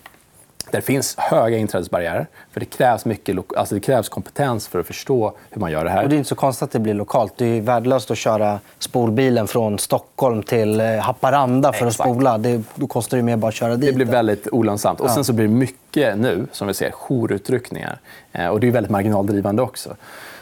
Det 0.72 0.82
finns 0.82 1.16
höga 1.18 1.58
inträdesbarriärer. 1.58 2.28
För 2.52 2.60
det, 2.60 2.66
krävs 2.66 3.06
mycket, 3.06 3.38
alltså 3.58 3.76
det 3.76 3.82
krävs 3.82 4.10
kompetens 4.10 4.68
för 4.68 4.80
att 4.80 4.88
förstå 4.88 5.34
hur 5.50 5.62
man 5.62 5.72
gör 5.72 5.84
det 5.84 5.90
här. 5.90 6.04
Och 6.04 6.10
det 6.10 6.16
är 6.16 6.18
inte 6.18 6.30
så 6.30 6.36
konstigt 6.36 6.64
att 6.64 6.72
det 6.72 6.80
blir 6.80 6.94
lokalt. 6.94 7.34
Det 7.38 7.46
är 7.46 7.62
värdelöst 7.62 8.12
att 8.12 8.18
köra 8.18 8.60
spolbilen 8.80 9.48
från 9.48 9.80
Stockholm 9.80 10.44
till 10.44 10.80
eh, 10.80 10.98
Haparanda 10.98 11.74
för 11.74 11.88
Exakt. 11.88 12.10
att 12.10 12.16
spola. 12.16 12.38
Det, 12.38 12.64
då 12.76 12.88
kostar 12.88 13.18
det 13.18 13.24
mer 13.24 13.38
bara 13.38 13.48
att 13.48 13.54
köra 13.54 13.76
dit. 13.76 13.90
Det 13.90 13.96
blir 13.96 14.06
väldigt 14.06 14.48
olönsamt. 14.52 15.00
Och 15.00 15.10
sen 15.10 15.24
så 15.24 15.34
blir 15.34 15.48
det 15.48 15.54
mycket 15.54 16.18
nu, 16.18 16.48
som 16.52 16.68
vi 16.68 16.74
ser, 16.74 16.92
jourutryckningar. 16.92 18.00
Eh, 18.32 18.48
och 18.48 18.60
det 18.60 18.68
är 18.68 18.72
väldigt 18.72 18.92
marginaldrivande 18.92 19.62
också. 19.62 19.96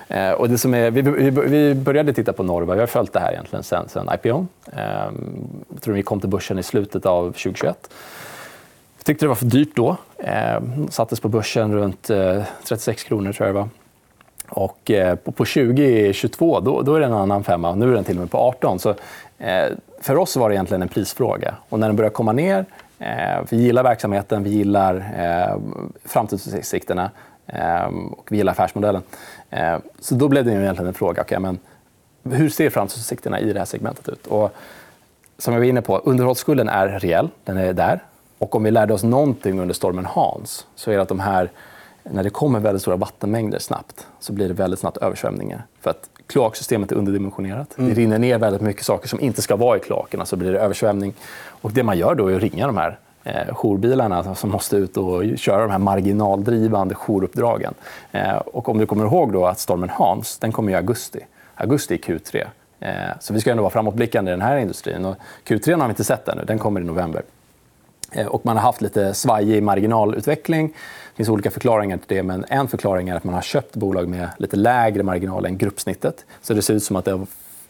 Eh, 0.07 0.31
och 0.31 0.49
det 0.49 0.57
som 0.57 0.73
är, 0.73 0.91
vi, 0.91 1.01
vi, 1.29 1.75
började 1.75 2.13
titta 2.13 2.33
på 2.33 2.43
Norva. 2.43 2.73
Vi 2.73 2.79
har 2.79 2.87
följt 2.87 3.13
det 3.13 3.19
här 3.19 3.31
egentligen 3.31 3.63
sen, 3.63 3.89
sen 3.89 4.09
IPO. 4.13 4.45
Jag 5.73 5.81
tror 5.81 5.93
vi 5.93 6.03
kom 6.03 6.19
till 6.19 6.29
börsen 6.29 6.59
i 6.59 6.63
slutet 6.63 7.05
av 7.05 7.23
2021 7.23 7.89
jag 9.05 9.07
tyckte 9.07 9.25
det 9.25 9.29
var 9.29 9.35
för 9.35 9.45
dyrt 9.45 9.75
då. 9.75 9.97
Eh, 10.17 10.61
sattes 10.89 11.19
på 11.19 11.29
börsen 11.29 11.73
runt 11.73 12.09
eh, 12.09 12.43
36 12.63 13.03
kronor, 13.03 13.33
tror 13.33 13.47
jag 13.47 13.55
det 13.55 13.59
var. 13.59 13.69
Och 14.49 14.91
eh, 14.91 15.15
på 15.15 15.31
2022 15.31 16.59
då, 16.59 16.81
då 16.81 16.95
är 16.95 16.99
det 16.99 17.05
en 17.05 17.13
annan 17.13 17.43
femma. 17.43 17.75
Nu 17.75 17.89
är 17.89 17.95
den 17.95 18.03
till 18.03 18.15
och 18.15 18.19
med 18.19 18.31
på 18.31 18.37
18. 18.37 18.79
Så, 18.79 18.89
eh, 19.37 19.65
för 20.01 20.17
oss 20.17 20.35
var 20.35 20.49
det 20.49 20.55
egentligen 20.55 20.81
en 20.81 20.87
prisfråga. 20.87 21.55
Och 21.69 21.79
när 21.79 21.87
den 21.87 21.95
börjar 21.95 22.09
komma 22.09 22.31
ner... 22.31 22.65
Eh, 22.99 23.43
vi 23.49 23.57
gillar 23.57 23.83
verksamheten, 23.83 24.43
vi 24.43 24.49
gillar 24.49 24.95
eh, 24.95 25.59
framtidsutsikterna 26.05 27.11
eh, 27.47 27.85
och 28.11 28.27
vi 28.29 28.37
gillar 28.37 28.51
affärsmodellen. 28.51 29.01
Eh, 29.49 29.77
så 29.99 30.15
då 30.15 30.27
blev 30.27 30.45
det 30.45 30.51
egentligen 30.51 30.87
en 30.87 30.93
fråga. 30.93 31.21
Okay, 31.21 31.39
men 31.39 31.59
hur 32.23 32.49
ser 32.49 32.69
framtidsutsikterna 32.69 33.39
i 33.39 33.53
det 33.53 33.59
här 33.59 33.65
segmentet 33.65 34.09
ut? 34.09 34.27
Och, 34.27 34.55
som 35.37 35.53
jag 35.53 35.61
var 35.61 35.67
inne 35.67 35.81
på, 35.81 35.97
underhållsskulden 35.97 36.69
är 36.69 36.99
reell. 36.99 37.29
Den 37.43 37.57
är 37.57 37.73
där. 37.73 37.99
Och 38.37 38.55
om 38.55 38.63
vi 38.63 38.71
lärde 38.71 38.93
oss 38.93 39.03
någonting 39.03 39.59
under 39.59 39.73
stormen 39.73 40.05
Hans 40.05 40.67
så 40.75 40.91
är 40.91 40.95
det 40.95 41.01
att 41.01 41.09
de 41.09 41.19
här, 41.19 41.51
när 42.03 42.23
det 42.23 42.29
kommer 42.29 42.59
väldigt 42.59 42.81
stora 42.81 42.95
vattenmängder 42.95 43.59
snabbt 43.59 44.07
så 44.19 44.33
blir 44.33 44.47
det 44.47 44.53
väldigt 44.53 44.79
snabbt 44.79 44.97
översvämningar. 44.97 45.65
För 45.81 45.89
att 45.89 46.09
kloaksystemet 46.27 46.91
är 46.91 46.95
underdimensionerat. 46.95 47.77
Mm. 47.77 47.89
Det 47.89 47.95
rinner 47.95 48.19
ner 48.19 48.37
väldigt 48.37 48.61
mycket 48.61 48.85
saker 48.85 49.07
som 49.07 49.19
inte 49.19 49.41
ska 49.41 49.55
vara 49.55 49.77
i 49.77 49.79
kloakerna 49.79 50.25
så 50.25 50.35
blir 50.35 50.51
det 50.51 50.59
översvämning. 50.59 51.13
Och 51.47 51.71
det 51.71 51.83
man 51.83 51.97
gör 51.97 52.15
då 52.15 52.27
är 52.27 52.35
att 52.35 52.41
ringa 52.41 52.67
de 52.67 52.77
här 52.77 52.99
eh, 53.23 53.55
jourbilarna 53.55 54.35
som 54.35 54.49
måste 54.49 54.75
ut 54.75 54.97
och 54.97 55.23
köra 55.37 55.61
de 55.61 55.71
här 55.71 55.77
marginaldrivande 55.77 56.95
jouruppdragen. 57.07 57.73
Eh, 58.11 58.35
och 58.35 58.69
om 58.69 58.77
du 58.77 58.85
kommer 58.85 59.05
ihåg 59.05 59.33
då 59.33 59.45
att 59.45 59.59
stormen 59.59 59.89
Hans 59.89 60.37
den 60.37 60.51
kom 60.51 60.69
i 60.69 60.75
augusti. 60.75 61.19
Augusti 61.55 61.93
är 61.93 61.97
Q3. 61.97 62.45
Eh, 62.79 62.93
så 63.19 63.33
vi 63.33 63.41
ska 63.41 63.51
ändå 63.51 63.63
vara 63.63 63.71
framåtblickande 63.71 64.31
i 64.31 64.33
den 64.33 64.41
här 64.41 64.57
industrin. 64.57 65.05
Och 65.05 65.15
Q3 65.47 65.79
har 65.79 65.87
vi 65.87 65.89
inte 65.89 66.03
sett 66.03 66.27
ännu. 66.27 66.43
Den 66.45 66.59
kommer 66.59 66.81
i 66.81 66.83
november. 66.83 67.21
Eh, 68.15 68.27
och 68.27 68.45
man 68.45 68.57
har 68.57 68.63
haft 68.63 68.81
lite 68.81 69.13
svajig 69.13 69.63
marginalutveckling. 69.63 70.67
Det 70.67 71.17
finns 71.17 71.29
olika 71.29 71.51
förklaringar 71.51 71.97
till 71.97 72.17
det. 72.17 72.23
Men 72.23 72.45
en 72.49 72.67
förklaring 72.67 73.09
är 73.09 73.15
att 73.15 73.23
man 73.23 73.33
har 73.33 73.41
köpt 73.41 73.75
bolag 73.75 74.07
med 74.07 74.29
lite 74.37 74.55
lägre 74.55 75.03
marginal 75.03 75.45
än 75.45 75.57
gruppsnittet. 75.57 76.25
Så 76.41 76.53
det 76.53 76.61
ser 76.61 76.73
ut 76.73 76.83
som 76.83 76.95
att 76.95 77.05
det 77.05 77.11
har 77.11 77.27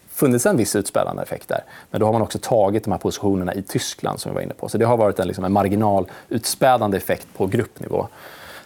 funnits 0.10 0.46
en 0.46 0.58
viss 0.58 0.76
utspädande 0.76 1.24
effekt 1.24 1.48
där. 1.48 1.64
Men 1.92 2.00
då 2.00 2.06
har 2.06 2.14
man 2.14 2.22
också 2.22 2.40
tagit 2.42 2.84
de 2.84 2.92
här 2.92 3.00
positionerna 3.00 3.54
i 3.54 3.62
Tyskland. 3.62 4.20
som 4.20 4.32
vi 4.32 4.36
var 4.36 4.42
inne 4.42 4.54
på. 4.54 4.70
Så 4.70 4.78
Det 4.78 4.86
har 4.86 4.98
varit 4.98 5.20
en, 5.20 5.28
liksom, 5.28 5.46
en 5.46 5.52
marginalutspädande 5.52 6.98
effekt 6.98 7.28
på 7.38 7.48
gruppnivå. 7.48 8.08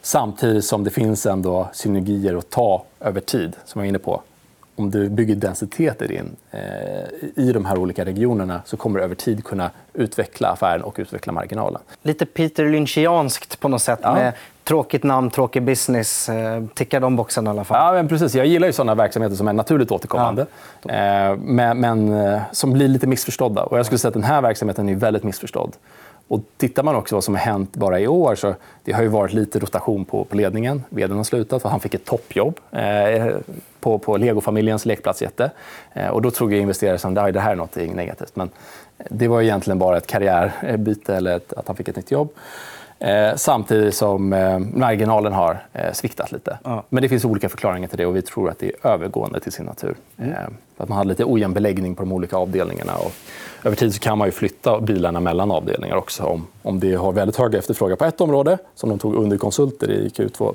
Samtidigt 0.01 0.65
som 0.65 0.83
det 0.83 0.89
finns 0.89 1.25
ändå 1.25 1.69
synergier 1.73 2.35
att 2.35 2.49
ta 2.49 2.83
över 2.99 3.21
tid. 3.21 3.55
som 3.65 3.81
vi 3.81 3.85
var 3.85 3.89
inne 3.89 3.99
på 3.99 4.21
om 4.79 4.91
du 4.91 5.09
bygger 5.09 5.35
densiteter 5.35 6.11
in 6.11 6.35
eh, 6.51 6.59
i 7.35 7.51
de 7.53 7.65
här 7.65 7.77
olika 7.77 8.05
regionerna 8.05 8.61
så 8.65 8.77
kommer 8.77 8.99
du 8.99 9.05
över 9.05 9.15
tid 9.15 9.43
kunna 9.43 9.71
utveckla 9.93 10.47
affären 10.47 10.81
och 10.81 10.95
utveckla 10.99 11.33
marginalen. 11.33 11.81
Lite 12.01 12.25
Peter 12.25 12.69
Lynchianskt 12.69 13.59
på 13.59 13.67
något 13.67 13.81
sätt. 13.81 13.99
Ja. 14.03 14.13
Med 14.13 14.33
tråkigt 14.63 15.03
namn, 15.03 15.29
tråkig 15.29 15.63
business. 15.63 16.29
Eh, 16.29 16.63
tickar 16.73 16.99
de 16.99 17.15
boxarna 17.15 17.49
i 17.49 17.51
alla 17.51 17.63
fall. 17.63 17.85
Ja, 17.85 17.93
men 17.93 18.07
precis. 18.07 18.35
Jag 18.35 18.45
gillar 18.45 18.67
ju 18.67 18.73
såna 18.73 18.95
verksamheter 18.95 19.35
som 19.35 19.47
är 19.47 19.53
naturligt 19.53 19.91
återkommande. 19.91 20.45
Ja. 20.83 20.93
Eh, 20.93 21.37
men, 21.37 21.79
men 21.79 22.13
eh, 22.13 22.41
som 22.51 22.73
blir 22.73 22.87
lite 22.87 23.07
missförstådda. 23.07 23.63
Och 23.63 23.79
jag 23.79 23.85
skulle 23.85 23.99
säga 23.99 24.09
att 24.09 24.13
den 24.13 24.23
här 24.23 24.41
verksamheten 24.41 24.89
är 24.89 24.95
väldigt 24.95 25.23
missförstådd. 25.23 25.75
Och 26.29 26.41
tittar 26.57 26.83
man 26.83 26.95
också 26.95 27.15
vad 27.15 27.23
som 27.23 27.35
har 27.35 27.41
hänt 27.41 27.75
bara 27.75 27.99
i 27.99 28.07
år 28.07 28.35
så 28.35 28.55
det 28.83 28.91
har 28.91 29.01
ju 29.01 29.07
varit 29.07 29.33
lite 29.33 29.59
rotation 29.59 30.05
på, 30.05 30.23
på 30.23 30.35
ledningen. 30.35 30.83
Vdn 30.89 31.17
har 31.17 31.23
slutat 31.23 31.61
för 31.61 31.69
han 31.69 31.79
fick 31.79 31.93
ett 31.93 32.05
toppjobb 32.05 32.59
eh, 32.71 33.27
på, 33.79 33.97
på 33.97 34.17
Lego-familjens 34.17 34.85
lekplatsjätte. 34.85 35.51
Eh, 35.93 36.07
och 36.07 36.21
då 36.21 36.31
tror 36.31 36.51
jag 36.51 36.61
investerare 36.61 36.97
som 36.97 37.17
att 37.17 37.33
det 37.33 37.39
här 37.39 37.51
är 37.51 37.55
något 37.55 37.75
negativt. 37.75 38.35
Men 38.35 38.49
det 39.09 39.27
var 39.27 39.41
egentligen 39.41 39.79
bara 39.79 39.97
ett 39.97 40.07
karriärbyte 40.07 41.15
eller 41.15 41.35
ett, 41.35 41.53
att 41.53 41.67
han 41.67 41.75
fick 41.75 41.87
ett 41.87 41.95
nytt 41.95 42.11
jobb. 42.11 42.29
Eh, 42.99 43.35
samtidigt 43.35 43.95
som 43.95 44.33
eh, 44.33 44.59
marginalen 44.59 45.33
har 45.33 45.63
eh, 45.73 45.93
sviktat 45.93 46.31
lite. 46.31 46.59
Ja. 46.63 46.83
Men 46.89 47.03
det 47.03 47.09
finns 47.09 47.25
olika 47.25 47.49
förklaringar 47.49 47.87
till 47.87 47.97
det 47.97 48.05
och 48.05 48.15
vi 48.15 48.21
tror 48.21 48.49
att 48.49 48.59
det 48.59 48.65
är 48.65 48.87
övergående 48.87 49.39
till 49.39 49.51
sin 49.51 49.65
natur. 49.65 49.95
Mm. 50.17 50.31
Eh, 50.31 50.37
att 50.77 50.89
man 50.89 50.97
hade 50.97 51.09
lite 51.09 51.25
ojämn 51.25 51.53
beläggning 51.53 51.95
på 51.95 52.03
de 52.03 52.11
olika 52.11 52.37
avdelningarna. 52.37 52.95
Och 52.95 53.11
över 53.63 53.75
tid 53.75 53.93
så 53.93 53.99
kan 53.99 54.17
man 54.17 54.27
ju 54.27 54.31
flytta 54.31 54.81
bilarna 54.81 55.19
mellan 55.19 55.51
avdelningar 55.51 55.95
också. 55.95 56.23
Om, 56.23 56.47
om 56.61 56.79
det 56.79 56.93
har 56.93 57.11
väldigt 57.11 57.37
hög 57.37 57.55
efterfrågan 57.55 57.97
på 57.97 58.05
ett 58.05 58.21
område, 58.21 58.57
som 58.75 58.89
de 58.89 58.99
tog 58.99 59.15
under 59.15 59.37
konsulter 59.37 59.91
i 59.91 60.07
Q2. 60.07 60.53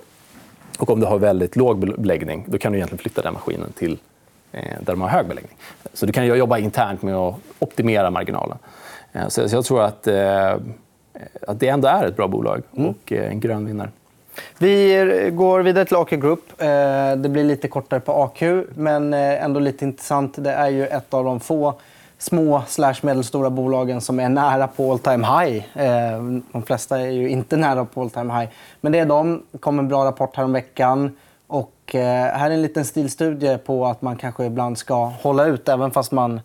Och 0.78 0.90
om 0.90 1.00
du 1.00 1.06
har 1.06 1.18
väldigt 1.18 1.56
låg 1.56 1.78
beläggning, 2.00 2.44
då 2.48 2.58
kan 2.58 2.72
du 2.72 2.78
egentligen 2.78 2.98
flytta 3.02 3.22
den 3.22 3.32
maskinen 3.32 3.72
till 3.72 3.98
eh, 4.52 4.62
där 4.80 4.92
de 4.92 5.00
har 5.00 5.08
hög 5.08 5.26
beläggning. 5.26 5.56
Så 5.92 6.06
du 6.06 6.12
kan 6.12 6.26
jobba 6.26 6.58
internt 6.58 7.02
med 7.02 7.14
att 7.14 7.34
optimera 7.58 8.10
marginalen. 8.10 8.58
Eh, 9.12 9.28
så 9.28 9.40
jag 9.50 9.64
tror 9.64 9.82
att 9.82 10.08
att 11.46 11.60
det 11.60 11.68
ändå 11.68 11.88
är 11.88 12.06
ett 12.06 12.16
bra 12.16 12.28
bolag 12.28 12.62
mm. 12.76 12.88
och 12.90 13.12
eh, 13.12 13.30
en 13.30 13.40
grön 13.40 13.66
vinnare. 13.66 13.90
Vi 14.58 15.30
går 15.32 15.60
vidare 15.60 15.84
till 15.84 15.96
AQ 15.96 16.10
Group. 16.10 16.62
Eh, 16.62 16.66
det 17.16 17.28
blir 17.28 17.44
lite 17.44 17.68
kortare 17.68 18.00
på 18.00 18.12
AQ, 18.12 18.42
men 18.74 19.14
ändå 19.14 19.60
lite 19.60 19.84
intressant. 19.84 20.34
Det 20.36 20.52
är 20.52 20.68
ju 20.68 20.86
ett 20.86 21.14
av 21.14 21.24
de 21.24 21.40
få 21.40 21.74
små 22.18 22.62
slash 22.66 22.94
medelstora 23.02 23.50
bolagen 23.50 24.00
som 24.00 24.20
är 24.20 24.28
nära 24.28 24.66
på 24.66 24.92
all 24.92 24.98
time 24.98 25.26
high. 25.26 25.64
De 26.52 26.62
flesta 26.66 27.00
är 27.00 27.10
ju 27.10 27.28
inte 27.28 27.56
nära 27.56 27.84
på 27.84 28.02
all 28.02 28.10
time 28.10 28.40
high. 28.40 28.52
Men 28.80 28.92
det 28.92 28.98
är 28.98 29.06
de. 29.06 29.42
Det 29.52 29.58
kom 29.58 29.78
en 29.78 29.88
bra 29.88 30.04
rapport 30.04 30.36
häromveckan. 30.36 31.16
Och 31.46 31.74
här 31.92 32.50
är 32.50 32.54
en 32.54 32.62
liten 32.62 32.84
stilstudie 32.84 33.58
på 33.58 33.86
att 33.86 34.02
man 34.02 34.16
kanske 34.16 34.44
ibland 34.44 34.78
ska 34.78 35.04
hålla 35.04 35.44
ut 35.44 35.68
även 35.68 35.90
fast 35.90 36.12
man 36.12 36.40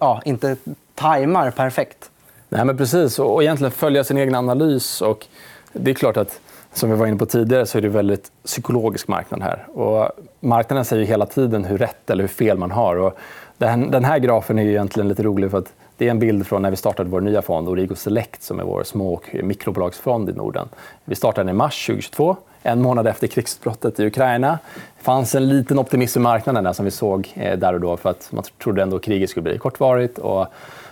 ja, 0.00 0.22
inte 0.24 0.56
tajmar 0.94 1.50
perfekt. 1.50 2.10
Nej, 2.48 2.64
men 2.64 2.76
precis. 2.76 3.18
Och 3.18 3.42
egentligen 3.42 3.70
följa 3.70 4.04
sin 4.04 4.18
egen 4.18 4.34
analys. 4.34 5.02
Och 5.02 5.26
det 5.72 5.90
är 5.90 5.94
klart 5.94 6.16
att 6.16 6.40
som 6.72 6.90
vi 6.90 6.96
var 6.96 7.06
inne 7.06 7.16
på 7.16 7.26
tidigare 7.26 7.66
så 7.66 7.78
är 7.78 7.82
det 7.82 7.88
en 7.88 7.92
väldigt 7.92 8.32
psykologisk 8.44 9.08
marknad 9.08 9.42
här. 9.42 9.66
Och 9.78 10.10
marknaden 10.40 10.84
säger 10.84 11.04
hela 11.04 11.26
tiden 11.26 11.64
hur 11.64 11.78
rätt 11.78 12.10
eller 12.10 12.24
hur 12.24 12.28
fel 12.28 12.58
man 12.58 12.70
har. 12.70 12.96
Och 12.96 13.18
den 13.58 14.04
här 14.04 14.18
grafen 14.18 14.58
är 14.58 14.66
egentligen 14.66 15.08
lite 15.08 15.22
rolig. 15.22 15.50
för 15.50 15.58
att 15.58 15.72
det 15.96 16.06
är 16.06 16.10
en 16.10 16.18
bild 16.18 16.46
från 16.46 16.62
när 16.62 16.70
vi 16.70 16.76
startade 16.76 17.10
vår 17.10 17.20
nya 17.20 17.42
fond, 17.42 17.68
Origo 17.68 17.94
Select, 17.94 18.42
som 18.42 18.60
är 18.60 18.64
vår 18.64 18.84
små 18.84 19.14
och 19.14 19.34
mikrobolagsfond 19.42 20.30
i 20.30 20.32
Norden. 20.32 20.68
Vi 21.04 21.14
startade 21.14 21.48
den 21.48 21.54
i 21.54 21.58
mars 21.58 21.86
2022, 21.86 22.36
en 22.62 22.82
månad 22.82 23.06
efter 23.06 23.26
krigsutbrottet 23.26 24.00
i 24.00 24.06
Ukraina. 24.06 24.58
Det 24.98 25.04
fanns 25.04 25.34
en 25.34 25.48
liten 25.48 25.78
optimism 25.78 26.20
i 26.20 26.22
marknaden 26.22 26.64
där 26.64 26.72
som 26.72 26.84
vi 26.84 26.90
såg 26.90 27.32
eh, 27.34 27.58
där 27.58 27.74
och 27.74 27.80
då. 27.80 27.96
för 27.96 28.10
att 28.10 28.32
Man 28.32 28.44
trodde 28.62 28.82
ändå 28.82 28.96
att 28.96 29.02
kriget 29.02 29.30
skulle 29.30 29.42
bli 29.42 29.58
kortvarigt. 29.58 30.18
Och 30.18 30.46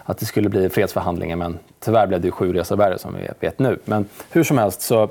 att 0.04 0.18
det 0.18 0.26
skulle 0.26 0.48
bli 0.48 0.68
fredsförhandlingar. 0.68 1.36
Men 1.36 1.58
tyvärr 1.80 2.06
blev 2.06 2.20
det 2.20 2.30
sju 2.30 2.52
resor 2.52 2.76
värre, 2.76 2.98
som 2.98 3.14
vi 3.14 3.28
vet 3.40 3.58
nu. 3.58 3.78
Men 3.84 4.06
hur 4.30 4.44
som 4.44 4.58
helst 4.58 4.80
så, 4.80 5.02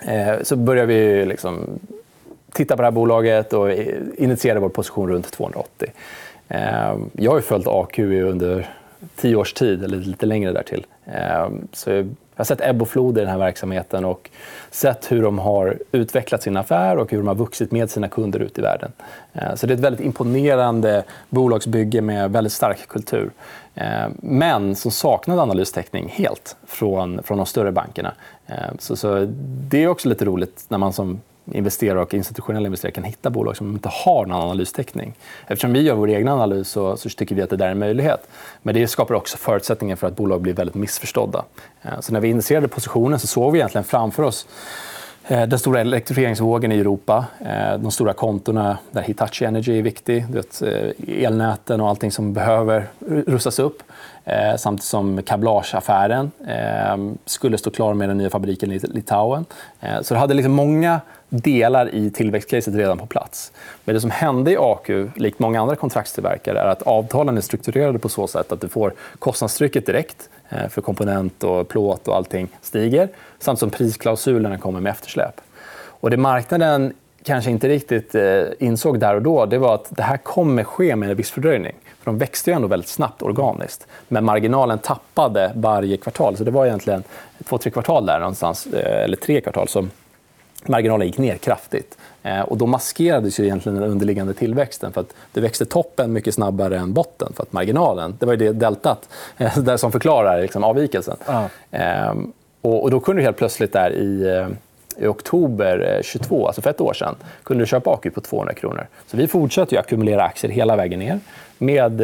eh, 0.00 0.42
så 0.42 0.56
började 0.56 0.86
vi 0.86 1.26
liksom 1.26 1.80
titta 2.52 2.76
på 2.76 2.82
det 2.82 2.86
här 2.86 2.92
bolaget 2.92 3.52
och 3.52 3.72
initiera 4.16 4.60
vår 4.60 4.68
position 4.68 5.08
runt 5.08 5.32
280. 5.32 5.92
Eh, 6.48 6.96
jag 7.12 7.30
har 7.30 7.40
följt 7.40 7.66
AQ 7.66 7.98
under 7.98 8.68
tio 9.16 9.36
års 9.36 9.52
tid, 9.52 9.84
eller 9.84 9.96
lite 9.96 10.26
längre 10.26 10.52
därtill. 10.52 10.86
Eh, 11.04 11.48
så 11.72 11.90
jag 11.90 12.06
har 12.36 12.44
sett 12.44 12.60
ebb 12.60 12.82
och 12.82 12.88
flod 12.88 13.18
i 13.18 13.20
den 13.20 13.30
här 13.30 13.38
verksamheten 13.38 14.04
och 14.04 14.30
sett 14.70 15.12
hur 15.12 15.22
de 15.22 15.38
har 15.38 15.78
utvecklat 15.92 16.42
sin 16.42 16.56
affär 16.56 16.96
och 16.96 17.10
hur 17.10 17.18
de 17.18 17.26
har 17.26 17.34
vuxit 17.34 17.72
med 17.72 17.90
sina 17.90 18.08
kunder 18.08 18.40
ut 18.40 18.58
i 18.58 18.60
världen. 18.60 18.92
Eh, 19.32 19.54
så 19.54 19.66
det 19.66 19.72
är 19.72 19.74
ett 19.74 19.80
väldigt 19.84 20.06
imponerande 20.06 21.04
bolagsbygge 21.28 22.00
med 22.00 22.32
väldigt 22.32 22.52
stark 22.52 22.88
kultur. 22.88 23.30
Eh, 23.74 24.08
men 24.16 24.76
som 24.76 24.90
saknade 24.90 25.42
analystäckning 25.42 26.08
helt 26.08 26.56
från, 26.66 27.22
från 27.22 27.36
de 27.36 27.46
större 27.46 27.72
bankerna. 27.72 28.14
Eh, 28.46 28.54
så, 28.78 28.96
så 28.96 29.26
det 29.68 29.82
är 29.82 29.88
också 29.88 30.08
lite 30.08 30.24
roligt 30.24 30.64
när 30.68 30.78
man 30.78 30.92
som 30.92 31.20
investerare 31.44 32.02
och 32.02 32.14
institutionella 32.14 32.66
investerare 32.66 32.94
kan 32.94 33.04
hitta 33.04 33.30
bolag 33.30 33.56
som 33.56 33.72
inte 33.72 33.88
har 33.92 34.26
någon 34.26 34.42
analystäckning. 34.42 35.14
Eftersom 35.46 35.72
vi 35.72 35.80
gör 35.80 35.94
vår 35.94 36.08
egen 36.08 36.28
analys 36.28 36.68
så, 36.68 36.96
så 36.96 37.08
tycker 37.08 37.34
vi 37.34 37.42
att 37.42 37.50
det 37.50 37.56
där 37.56 37.66
är 37.66 37.70
en 37.70 37.78
möjlighet. 37.78 38.28
Men 38.62 38.74
det 38.74 38.88
skapar 38.88 39.14
också 39.14 39.36
förutsättningar 39.36 39.96
för 39.96 40.06
att 40.06 40.16
bolag 40.16 40.40
blir 40.40 40.52
väldigt 40.52 40.74
missförstådda. 40.74 41.44
Eh, 41.82 42.00
så 42.00 42.12
när 42.12 42.20
vi 42.20 42.28
initierade 42.28 42.68
positionen 42.68 43.18
så 43.18 43.26
såg 43.26 43.52
vi 43.52 43.58
egentligen 43.58 43.84
framför 43.84 44.22
oss 44.22 44.46
Eh, 45.28 45.48
den 45.48 45.58
stora 45.58 45.80
elektrifieringsvågen 45.80 46.72
i 46.72 46.78
Europa. 46.78 47.24
Eh, 47.40 47.78
de 47.78 47.90
stora 47.90 48.12
kontona 48.12 48.78
där 48.90 49.02
Hitachi 49.02 49.44
Energy 49.44 49.78
är 49.78 49.82
viktig. 49.82 50.24
Eh, 50.62 51.24
elnäten 51.24 51.80
och 51.80 51.88
allting 51.88 52.12
som 52.12 52.32
behöver 52.32 52.86
rustas 53.26 53.58
upp. 53.58 53.82
Samtidigt 54.56 54.84
som 54.84 55.22
kablageaffären 55.22 56.30
skulle 57.24 57.58
stå 57.58 57.70
klar 57.70 57.94
med 57.94 58.08
den 58.08 58.18
nya 58.18 58.30
fabriken 58.30 58.72
i 58.72 58.78
Litauen. 58.78 59.44
Så 60.02 60.14
det 60.14 60.20
hade 60.20 60.34
liksom 60.34 60.52
många 60.52 61.00
delar 61.28 61.94
i 61.94 62.10
tillväxtcaset 62.10 62.74
redan 62.74 62.98
på 62.98 63.06
plats. 63.06 63.52
Men 63.84 63.94
det 63.94 64.00
som 64.00 64.10
hände 64.10 64.52
i 64.52 64.56
AQ, 64.56 64.88
likt 65.16 65.38
många 65.38 65.60
andra 65.60 65.76
kontraktstillverkare 65.76 66.60
är 66.60 66.66
att 66.66 66.82
avtalen 66.82 67.36
är 67.36 67.40
strukturerade 67.40 67.98
på 67.98 68.08
så 68.08 68.26
sätt 68.26 68.52
att 68.52 68.60
du 68.60 68.68
får 68.68 68.92
kostnadstrycket 69.18 69.86
direkt 69.86 70.28
Eh, 70.52 70.68
för 70.68 70.82
komponent, 70.82 71.44
och 71.44 71.68
plåt 71.68 72.08
och 72.08 72.16
allting 72.16 72.48
stiger 72.62 73.08
samt 73.38 73.58
som 73.58 73.70
prisklausulerna 73.70 74.58
kommer 74.58 74.80
med 74.80 74.90
eftersläp. 74.90 75.40
Och 75.74 76.10
det 76.10 76.16
marknaden 76.16 76.92
kanske 77.24 77.50
inte 77.50 77.68
riktigt 77.68 78.14
eh, 78.14 78.42
insåg 78.58 79.00
där 79.00 79.14
och 79.14 79.22
då 79.22 79.46
det 79.46 79.58
var 79.58 79.74
att 79.74 79.86
det 79.90 80.02
här 80.02 80.16
kommer 80.16 80.64
ske 80.64 80.96
med 80.96 81.10
en 81.10 81.16
viss 81.16 81.30
fördröjning. 81.30 81.74
För 81.98 82.04
de 82.04 82.18
växte 82.18 82.50
ju 82.50 82.54
ändå 82.54 82.68
väldigt 82.68 82.88
snabbt 82.88 83.22
organiskt. 83.22 83.86
Men 84.08 84.24
marginalen 84.24 84.78
tappade 84.78 85.52
varje 85.54 85.96
kvartal. 85.96 86.36
Så 86.36 86.44
det 86.44 86.50
var 86.50 86.66
egentligen 86.66 87.02
två, 87.44 87.58
tre 87.58 87.70
kvartal 87.70 88.06
där 88.06 88.18
någonstans, 88.18 88.66
eh, 88.66 89.04
eller 89.04 89.16
tre 89.16 89.40
kvartal 89.40 89.68
som 89.68 89.90
marginalen 90.66 91.06
gick 91.06 91.18
ner 91.18 91.36
kraftigt. 91.36 91.98
Eh, 92.22 92.40
och 92.40 92.58
då 92.58 92.66
maskerades 92.66 93.40
ju 93.40 93.44
egentligen 93.44 93.80
den 93.80 93.90
underliggande 93.90 94.34
tillväxten. 94.34 94.92
för 94.92 95.00
att 95.00 95.14
Det 95.32 95.40
växte 95.40 95.64
toppen 95.64 96.12
mycket 96.12 96.34
snabbare 96.34 96.78
än 96.78 96.92
botten. 96.92 97.32
för 97.36 97.42
att 97.42 97.52
marginalen, 97.52 98.16
Det 98.18 98.26
var 98.26 98.36
det 98.36 98.52
deltat 98.52 99.08
eh, 99.38 99.58
där 99.58 99.76
som 99.76 99.92
förklarar 99.92 100.42
liksom 100.42 100.64
avvikelsen. 100.64 101.16
Ah. 101.26 101.44
Och, 102.60 102.82
och, 102.82 102.90
då 102.90 103.00
kunde 103.00 103.22
du 103.22 103.24
helt 103.24 103.36
plötsligt 103.36 103.72
där 103.72 103.90
i 103.90 104.46
i 104.98 105.06
oktober 105.06 106.00
22, 106.04 106.46
alltså 106.46 106.62
för 106.62 106.70
ett 106.70 106.80
år 106.80 106.92
sedan, 106.92 107.14
kunde 107.42 107.62
du 107.62 107.66
köpa 107.66 107.90
AQ 107.90 108.14
på 108.14 108.20
200 108.20 108.54
kronor. 108.54 108.86
Så 109.06 109.16
vi 109.16 109.26
fortsätter 109.26 109.72
ju 109.72 109.80
ackumulera 109.80 110.22
aktier 110.22 110.52
hela 110.52 110.76
vägen 110.76 110.98
ner 110.98 111.20
med, 111.58 112.02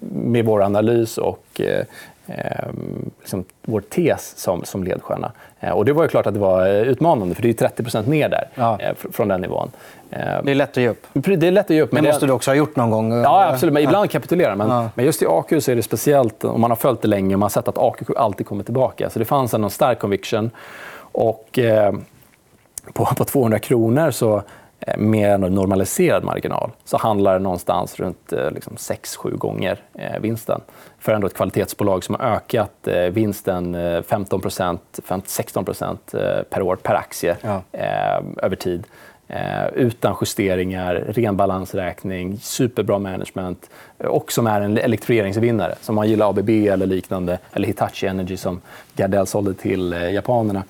med 0.00 0.44
vår 0.44 0.62
analys 0.62 1.18
och 1.18 1.60
eh, 1.60 1.84
liksom 3.20 3.44
vår 3.62 3.80
tes 3.80 4.34
som, 4.36 4.64
som 4.64 4.84
ledstjärna. 4.84 5.32
Eh, 5.60 5.70
och 5.70 5.84
det 5.84 5.92
var 5.92 6.02
ju 6.02 6.08
klart 6.08 6.26
att 6.26 6.34
det 6.34 6.40
var 6.40 6.66
utmanande, 6.66 7.34
för 7.34 7.42
det 7.42 7.62
är 7.62 7.68
30% 7.68 8.08
ner 8.08 8.28
där 8.28 8.48
ja. 8.54 8.78
eh, 8.80 8.94
från 9.12 9.28
den 9.28 9.40
nivån. 9.40 9.70
Eh, 10.10 10.18
det 10.44 10.50
är 10.50 10.54
lätt 10.54 10.70
att 10.70 10.76
ge 10.76 10.88
upp. 10.88 11.06
Det 11.12 11.46
är 11.46 11.50
lätt 11.50 11.64
att 11.64 11.70
ge 11.70 11.82
upp. 11.82 11.92
Men 11.92 12.04
det 12.04 12.08
måste 12.08 12.26
du 12.26 12.32
också 12.32 12.50
ha 12.50 12.56
gjort 12.56 12.76
någon 12.76 12.90
gång? 12.90 13.12
Ja, 13.12 13.48
absolut. 13.52 13.72
Men 13.72 13.82
ibland 13.82 14.10
kapitulerar 14.10 14.56
man. 14.56 14.70
Ja. 14.70 14.90
Men 14.94 15.04
just 15.04 15.22
i 15.22 15.26
AQ 15.26 15.48
så 15.60 15.70
är 15.70 15.76
det 15.76 15.82
speciellt, 15.82 16.44
om 16.44 16.60
man 16.60 16.70
har 16.70 16.76
följt 16.76 17.02
det 17.02 17.08
länge, 17.08 17.34
och 17.34 17.38
man 17.38 17.44
har 17.44 17.50
sett 17.50 17.68
att 17.68 17.78
AQ 17.78 18.16
alltid 18.16 18.46
kommer 18.46 18.64
tillbaka. 18.64 19.10
Så 19.10 19.18
det 19.18 19.24
fanns 19.24 19.54
en 19.54 19.70
stark 19.70 19.98
conviction. 19.98 20.50
Och 21.14 21.58
eh, 21.58 21.92
på, 22.92 23.04
på 23.04 23.24
200 23.24 23.58
kronor 23.58 24.10
så 24.10 24.42
Eh, 24.86 24.98
med 24.98 25.30
en 25.30 25.40
normaliserad 25.40 26.24
marginal 26.24 26.70
så 26.84 26.96
handlar 26.96 27.32
det 27.32 27.38
någonstans 27.38 28.00
runt 28.00 28.32
eh, 28.32 28.50
liksom 28.50 28.76
6-7 28.76 29.36
gånger 29.36 29.78
eh, 29.94 30.20
vinsten. 30.20 30.60
För 30.98 31.12
ändå 31.12 31.26
ett 31.26 31.34
kvalitetsbolag 31.34 32.04
som 32.04 32.14
har 32.14 32.26
ökat 32.26 32.88
vinsten 33.10 33.76
15% 33.76 34.78
16% 34.96 36.42
per 36.42 36.62
år 36.62 36.76
per 36.76 36.94
aktie 36.94 37.36
ja. 37.42 37.62
över 38.42 38.56
tid. 38.56 38.86
utan 39.72 40.16
justeringar, 40.20 40.94
ren 40.94 41.36
balansräkning, 41.36 42.38
superbra 42.38 42.98
management 42.98 43.70
och 43.98 44.32
som 44.32 44.46
är 44.46 44.60
en 44.60 44.78
elektrifieringsvinnare. 44.78 45.74
Som 45.80 45.94
man 45.94 46.08
gillar 46.08 46.28
ABB 46.30 46.50
eller 46.50 46.86
liknande, 46.86 47.38
eller 47.52 47.66
Hitachi 47.66 48.06
Energy 48.06 48.36
som 48.36 48.60
Gardell 48.96 49.26
sålde 49.26 49.54
till 49.54 49.92
japanerna. 49.92 50.62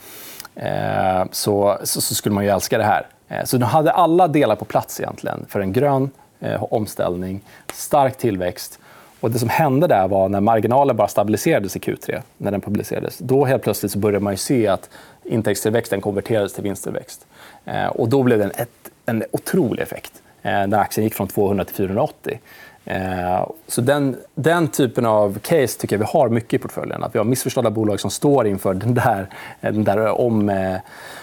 Eh, 0.54 1.25
så, 1.30 1.78
så, 1.82 2.00
så 2.00 2.14
skulle 2.14 2.34
man 2.34 2.44
ju 2.44 2.50
älska 2.50 2.78
det 2.78 2.84
här. 2.84 3.06
Eh, 3.28 3.44
så 3.44 3.56
de 3.56 3.66
hade 3.66 3.90
alla 3.90 4.28
delar 4.28 4.56
på 4.56 4.64
plats 4.64 5.00
egentligen 5.00 5.46
för 5.49 5.61
en 5.61 5.73
grön 5.73 6.11
eh, 6.40 6.62
omställning, 6.62 7.40
stark 7.73 8.18
tillväxt. 8.18 8.78
Och 9.20 9.30
det 9.30 9.38
som 9.38 9.49
hände 9.49 9.87
där 9.87 10.08
var 10.08 10.28
när 10.28 10.40
marginalen 10.40 10.96
bara 10.96 11.08
stabiliserades 11.08 11.76
i 11.76 11.78
Q3, 11.78 12.23
när 12.38 12.50
den 12.50 12.61
publicerades, 12.61 13.18
då 13.18 13.44
helt 13.44 13.62
plötsligt 13.62 13.92
så 13.92 13.99
började 13.99 14.25
man 14.25 14.37
se 14.37 14.68
att 14.68 14.90
intäktstillväxten 15.25 16.00
konverterades 16.00 16.52
till 16.54 16.62
vinsttillväxt. 16.62 17.26
Eh, 17.64 17.87
och 17.87 18.08
då 18.08 18.23
blev 18.23 18.38
det 18.38 18.44
en, 18.44 18.50
ett, 18.50 18.90
en 19.06 19.25
otrolig 19.30 19.82
effekt 19.82 20.12
eh, 20.42 20.66
när 20.66 20.78
aktien 20.78 21.04
gick 21.04 21.14
från 21.14 21.28
200 21.28 21.64
till 21.64 21.75
480. 21.75 22.38
Eh, 22.84 23.46
så 23.66 23.80
den, 23.80 24.16
den 24.34 24.68
typen 24.68 25.06
av 25.06 25.38
case 25.38 25.80
tycker 25.80 25.96
jag 25.96 25.98
vi 25.98 26.18
har 26.18 26.28
mycket 26.28 26.54
i 26.54 26.58
portföljen. 26.58 27.04
Att 27.04 27.14
vi 27.14 27.18
har 27.18 27.24
missförstådda 27.24 27.70
bolag 27.70 28.00
som 28.00 28.10
står 28.10 28.46
inför 28.46 28.74
den 28.74 28.94
där, 28.94 29.26
den 29.60 29.84
där 29.84 30.20
om, 30.20 30.48
eh, 30.48 30.76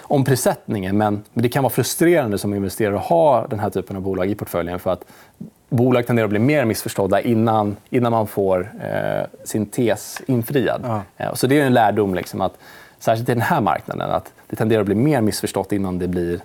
omprissättningen. 0.03 0.97
Men 0.97 1.23
det 1.33 1.49
kan 1.49 1.63
vara 1.63 1.73
frustrerande 1.73 2.37
som 2.37 2.53
investerare 2.53 2.95
att 2.95 3.05
ha 3.05 3.47
den 3.47 3.59
här 3.59 3.69
typen 3.69 3.95
av 3.95 4.01
bolag 4.01 4.29
i 4.29 4.35
portföljen. 4.35 4.79
för 4.79 4.91
att 4.91 5.03
Bolag 5.69 6.07
tenderar 6.07 6.25
att 6.25 6.29
bli 6.29 6.39
mer 6.39 6.65
missförstådda 6.65 7.21
innan, 7.21 7.77
innan 7.89 8.11
man 8.11 8.27
får 8.27 8.71
eh, 8.83 9.25
sin 9.43 9.65
tes 9.65 10.21
infriad. 10.27 10.81
Ja. 10.83 11.01
Eh, 11.17 11.33
så 11.33 11.47
det 11.47 11.59
är 11.59 11.65
en 11.65 11.73
lärdom. 11.73 12.15
Liksom, 12.15 12.41
att, 12.41 12.57
särskilt 12.99 13.29
i 13.29 13.31
den 13.31 13.41
här 13.41 13.61
marknaden. 13.61 14.11
att 14.11 14.33
Det 14.47 14.55
tenderar 14.55 14.79
att 14.79 14.85
bli 14.85 14.95
mer 14.95 15.21
missförstått 15.21 15.71
innan 15.71 15.99
det 15.99 16.07
blir 16.07 16.39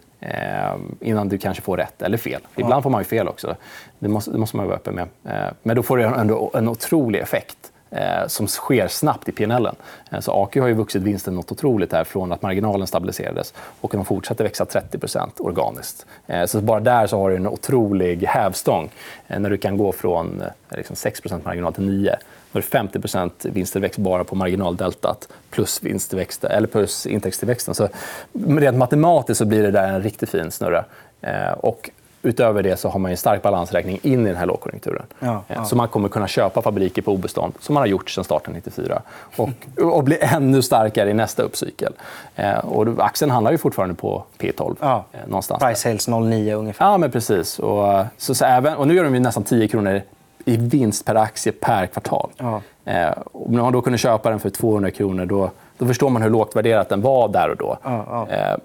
innan 1.01 1.29
du 1.29 1.39
kanske 1.39 1.63
får 1.63 1.77
rätt 1.77 2.03
eller 2.03 2.19
fel. 2.19 2.41
Ibland 2.57 2.83
får 2.83 2.91
man 2.91 3.01
ju 3.01 3.05
fel 3.05 3.29
också. 3.29 3.57
Det 3.99 4.09
måste, 4.09 4.31
det 4.31 4.39
måste 4.39 4.57
man 4.57 4.67
vara 4.67 4.77
öppen 4.77 4.95
med. 4.95 5.09
Eh, 5.25 5.53
men 5.63 5.77
då 5.77 5.83
får 5.83 5.97
du 5.97 6.05
ändå 6.05 6.51
en 6.55 6.69
otrolig 6.69 7.21
effekt 7.21 7.73
eh, 7.91 8.27
som 8.27 8.47
sker 8.47 8.89
snabbt 8.89 9.29
i 9.29 9.33
PNL. 9.33 9.69
Eh, 10.11 10.21
så 10.21 10.43
AQ 10.43 10.57
har 10.57 10.67
ju 10.67 10.75
vuxit 10.75 11.03
vinsten 11.03 11.35
något 11.35 11.53
otroligt 11.53 11.93
här 11.93 12.05
från 12.05 12.33
att 12.33 12.43
marginalen 12.43 12.87
stabiliserades 12.87 13.55
och 13.81 13.91
de 13.93 14.05
fortsätter 14.05 14.45
växa 14.45 14.65
30% 14.65 15.31
organiskt. 15.39 16.07
Eh, 16.27 16.45
så 16.45 16.61
bara 16.61 16.81
där 16.81 17.07
så 17.07 17.19
har 17.19 17.31
du 17.31 17.37
en 17.37 17.47
otrolig 17.47 18.25
hävstång 18.25 18.91
eh, 19.27 19.41
när 19.41 19.51
du 19.51 19.59
kan 19.59 19.77
gå 19.77 19.93
från 19.93 20.41
eh, 20.41 20.77
liksom 20.77 20.97
6% 20.97 21.41
marginal 21.45 21.73
till 21.73 21.87
9 21.87 22.17
då 22.57 22.79
är 22.79 22.89
det 22.91 22.99
50% 22.99 23.31
vinsttillväxt 23.43 23.99
bara 23.99 24.25
på 24.25 24.35
marginaldeltat 24.35 25.29
plus, 25.51 25.83
vinsttillväxt, 25.83 26.45
eller 26.45 26.69
plus 26.69 27.07
intäktstillväxten. 27.07 27.75
Så 27.75 27.89
rent 28.33 28.77
matematiskt 28.77 29.39
så 29.39 29.45
blir 29.45 29.63
det 29.63 29.71
där 29.71 29.89
en 29.89 30.03
riktigt 30.03 30.31
fin 30.31 30.51
snurra. 30.51 30.85
Eh, 31.21 31.53
och 31.53 31.91
utöver 32.23 32.63
det 32.63 32.77
så 32.77 32.89
har 32.89 32.99
man 32.99 33.11
en 33.11 33.17
stark 33.17 33.43
balansräkning 33.43 33.99
in 34.03 34.27
i 34.27 34.29
den 34.29 34.37
här 34.37 34.47
lågkonjunkturen. 34.47 35.07
Ja, 35.19 35.45
eh, 35.49 35.57
ja. 35.57 35.65
Så 35.65 35.77
man 35.77 35.89
kommer 35.89 36.09
kunna 36.09 36.29
köpa 36.29 36.63
fabriker 36.63 37.03
på 37.03 37.13
obestånd, 37.13 37.55
som 37.61 37.75
man 37.75 37.81
har 37.81 37.87
gjort 37.87 38.11
sedan 38.11 38.25
starten 38.25 38.55
94 38.55 39.03
och, 39.37 39.51
och 39.81 40.05
bli 40.05 40.19
ännu 40.21 40.63
starkare 40.63 41.11
i 41.11 41.15
nästa 41.15 41.43
uppcykel. 41.43 41.93
Eh, 42.37 42.59
och 42.59 42.87
aktien 42.99 43.31
handlar 43.31 43.53
ju 43.53 43.59
fortfarande 43.59 43.95
på 43.95 44.25
P12. 44.39 44.77
Ja. 44.81 45.05
Någonstans 45.27 45.63
Price 45.63 45.81
sales 45.81 46.09
0,9 46.09 46.53
ungefär. 46.53 46.87
Ja, 46.87 46.99
men 46.99 47.11
precis. 47.11 47.59
Och, 47.59 48.05
så, 48.17 48.35
så 48.35 48.45
även, 48.45 48.77
och 48.77 48.89
nu 48.89 48.95
gör 48.95 49.05
de 49.05 49.19
nästan 49.19 49.45
10 49.45 49.69
kronor 49.69 50.03
i 50.49 50.57
vinst 50.57 51.05
per 51.05 51.15
aktie 51.15 51.53
per 51.53 51.87
kvartal. 51.87 52.31
Ja. 52.37 52.63
Eh, 52.85 53.13
om 53.33 53.57
man 53.57 53.73
då 53.73 53.83
kunde 53.83 53.99
köpa 53.99 54.31
den 54.31 54.41
för 54.41 54.51
200 54.51 54.91
kronor 54.91 55.27
då, 55.27 55.51
då 55.79 55.87
förstår 55.87 56.11
man 56.11 56.23
hur 56.23 56.31
lågt 56.31 56.57
värderat 56.57 56.89
den 56.89 57.03
var 57.03 57.29
där 57.29 57.51
och 57.51 57.57
då. 57.57 57.79
Ja, 57.83 58.05
ja. 58.11 58.35
Eh, 58.35 58.57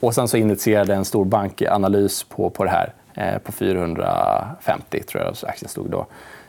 och 0.00 0.14
sen 0.14 0.28
så 0.28 0.36
initierade 0.36 0.94
en 0.94 1.04
stor 1.04 1.24
bankanalys 1.24 2.24
på, 2.24 2.50
på 2.50 2.64
det 2.64 2.70
här 2.70 2.92
eh, 3.14 3.38
på 3.38 3.52
450, 3.52 5.02
tror 5.02 5.24
jag 5.24 5.34
aktien 5.48 5.68
stod 5.68 5.90
då 5.90 6.06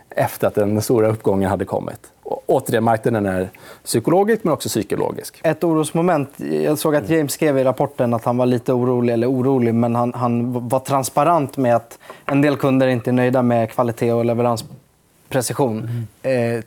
efter 0.09 0.47
att 0.47 0.55
den 0.55 0.81
stora 0.81 1.07
uppgången 1.07 1.49
hade 1.49 1.65
kommit. 1.65 2.11
Återigen, 2.45 2.83
marknaden 2.83 3.25
är 3.25 3.49
psykologisk 3.83 4.43
men 4.43 4.53
också 4.53 4.69
psykologisk. 4.69 5.39
Ett 5.43 5.63
orosmoment. 5.63 6.29
Jag 6.39 6.77
såg 6.77 6.95
att 6.95 7.09
James 7.09 7.31
skrev 7.31 7.57
i 7.57 7.63
rapporten 7.63 8.13
att 8.13 8.25
han 8.25 8.37
var 8.37 8.45
lite 8.45 8.73
orolig, 8.73 9.13
eller 9.13 9.31
orolig, 9.31 9.73
men 9.73 9.95
han, 9.95 10.13
han 10.13 10.67
var 10.69 10.79
transparent 10.79 11.57
med 11.57 11.75
att 11.75 11.99
en 12.25 12.41
del 12.41 12.55
kunder 12.55 12.87
inte 12.87 13.09
är 13.09 13.11
nöjda 13.11 13.41
med 13.41 13.71
kvalitet 13.71 14.13
och 14.13 14.25
leveransprecision. 14.25 16.07
Mm. 16.23 16.57
Eh, 16.57 16.63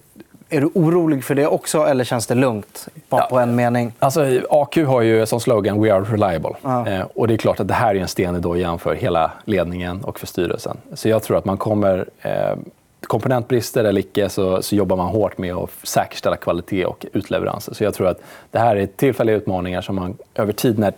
är 0.49 0.61
du 0.61 0.71
orolig 0.75 1.25
för 1.25 1.35
det 1.35 1.47
också, 1.47 1.87
eller 1.87 2.05
känns 2.05 2.27
det 2.27 2.35
lugnt? 2.35 2.89
Bara 3.09 3.21
ja. 3.21 3.27
på 3.27 3.39
en 3.39 3.55
mening. 3.55 3.93
Alltså, 3.99 4.41
AQ 4.51 4.77
har 4.77 5.03
ju 5.03 5.27
som 5.27 5.41
slogan 5.41 5.83
“We 5.83 5.95
are 5.95 6.05
reliable”. 6.05 6.55
Ja. 6.63 6.89
Eh, 6.89 7.07
och 7.15 7.29
det 7.29 7.35
är 7.35 7.39
klart 7.39 7.61
att 7.61 7.69
det 7.69 7.75
här 7.75 7.95
är 7.95 8.01
en 8.01 8.09
sten 8.09 8.37
i 8.37 8.41
dojan 8.41 8.79
för 8.79 8.95
hela 8.95 9.33
ledningen 9.45 10.05
och 10.05 10.21
för 10.21 10.27
styrelsen. 10.27 10.77
Så 10.95 11.09
jag 11.09 11.23
tror 11.23 11.39
att 11.39 11.45
man 11.45 11.57
kommer... 11.57 12.09
Eh, 12.21 12.57
komponentbrister 13.07 13.85
eller 13.85 14.01
icke 14.01 14.29
så, 14.29 14.63
så, 14.63 14.77
jobbar 14.77 14.97
man 14.97 15.09
hårt 15.09 15.39
med 15.39 15.55
att 15.55 15.71
säkerställa 15.83 16.37
kvalitet 16.37 16.85
och 16.85 17.07
utleveranser. 17.13 17.75
Så 17.75 17.85
jag 17.85 17.95
tror 17.95 18.09
att 18.09 18.21
det 18.51 18.59
här 18.59 18.77
är 18.77 18.87
tillfälliga 18.87 19.37
utmaningar 19.37 19.81
som 19.81 19.97
man 19.97 20.17
över 20.35 20.53
tid, 20.53 20.79
när 20.79 20.93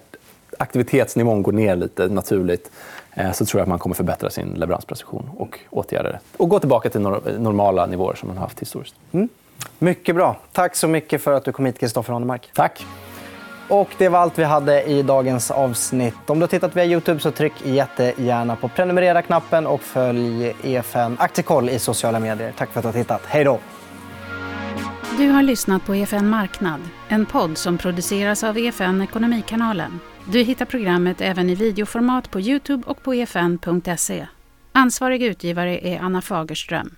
aktivitetsnivån 0.59 1.43
går 1.43 1.53
ner 1.53 1.77
lite 1.77 2.09
naturligt, 2.09 2.71
eh, 3.15 3.33
så 3.33 3.47
tror 3.47 3.61
jag 3.61 3.63
att 3.63 3.69
man 3.69 3.79
kommer 3.79 3.95
förbättra 3.95 4.31
sin 4.31 4.49
leveransprecision 4.49 5.31
och 5.37 5.59
åtgärda 5.71 6.13
det. 6.13 6.19
Och 6.37 6.49
gå 6.49 6.59
tillbaka 6.59 6.91
till 6.91 7.01
normala 7.01 7.87
nivåer 7.87 8.15
som 8.15 8.29
man 8.29 8.37
har 8.37 8.45
haft 8.45 8.61
historiskt. 8.61 8.95
Mm. 9.13 9.29
Mycket 9.79 10.15
bra. 10.15 10.37
Tack 10.53 10.77
så 10.77 10.89
mycket 10.89 11.23
för 11.23 11.33
att 11.33 11.45
du 11.45 11.53
kom 11.53 11.67
hit, 11.67 11.79
Kristoffer 11.79 12.13
Hanemark. 12.13 12.51
Tack. 12.55 12.85
Och 13.69 13.89
det 13.99 14.09
var 14.09 14.19
allt 14.19 14.39
vi 14.39 14.45
hade 14.45 14.83
i 14.83 15.03
dagens 15.03 15.51
avsnitt. 15.51 16.31
Om 16.31 16.39
du 16.39 16.43
har 16.43 16.49
tittat 16.49 16.77
via 16.77 16.85
Youtube 16.85 17.21
så 17.21 17.31
tryck 17.31 17.53
jättegärna 17.65 18.57
på 18.57 18.69
prenumerera-knappen 18.69 19.67
och 19.67 19.81
följ 19.81 20.55
EFN 20.63 21.17
Aktiekoll 21.19 21.69
i 21.69 21.79
sociala 21.79 22.21
medier. 22.21 22.53
Tack 22.57 22.73
för 22.73 22.81
att 22.81 22.85
du 22.85 22.89
har 22.89 22.93
tittat. 22.93 23.23
Hej 23.27 23.45
då! 23.45 23.59
Du 25.19 25.31
har 25.31 25.43
lyssnat 25.43 25.85
på 25.87 25.95
EFN 25.95 26.29
Marknad, 26.29 26.81
en 27.09 27.27
podd 27.27 27.59
som 27.59 27.79
produceras 27.79 28.45
av 28.45 28.59
EFN 28.59 29.03
Ekonomikanalen. 29.03 30.01
Du 30.25 30.43
hittar 30.43 30.65
programmet 30.65 31.21
även 31.21 31.51
i 31.51 31.55
videoformat 31.55 32.31
på 32.31 32.41
Youtube 32.41 32.83
och 32.87 33.03
på 33.03 33.13
efn.se. 33.13 34.27
Ansvarig 34.73 35.23
utgivare 35.23 35.79
är 35.89 36.01
Anna 36.01 36.23
Fagerström. 36.23 36.97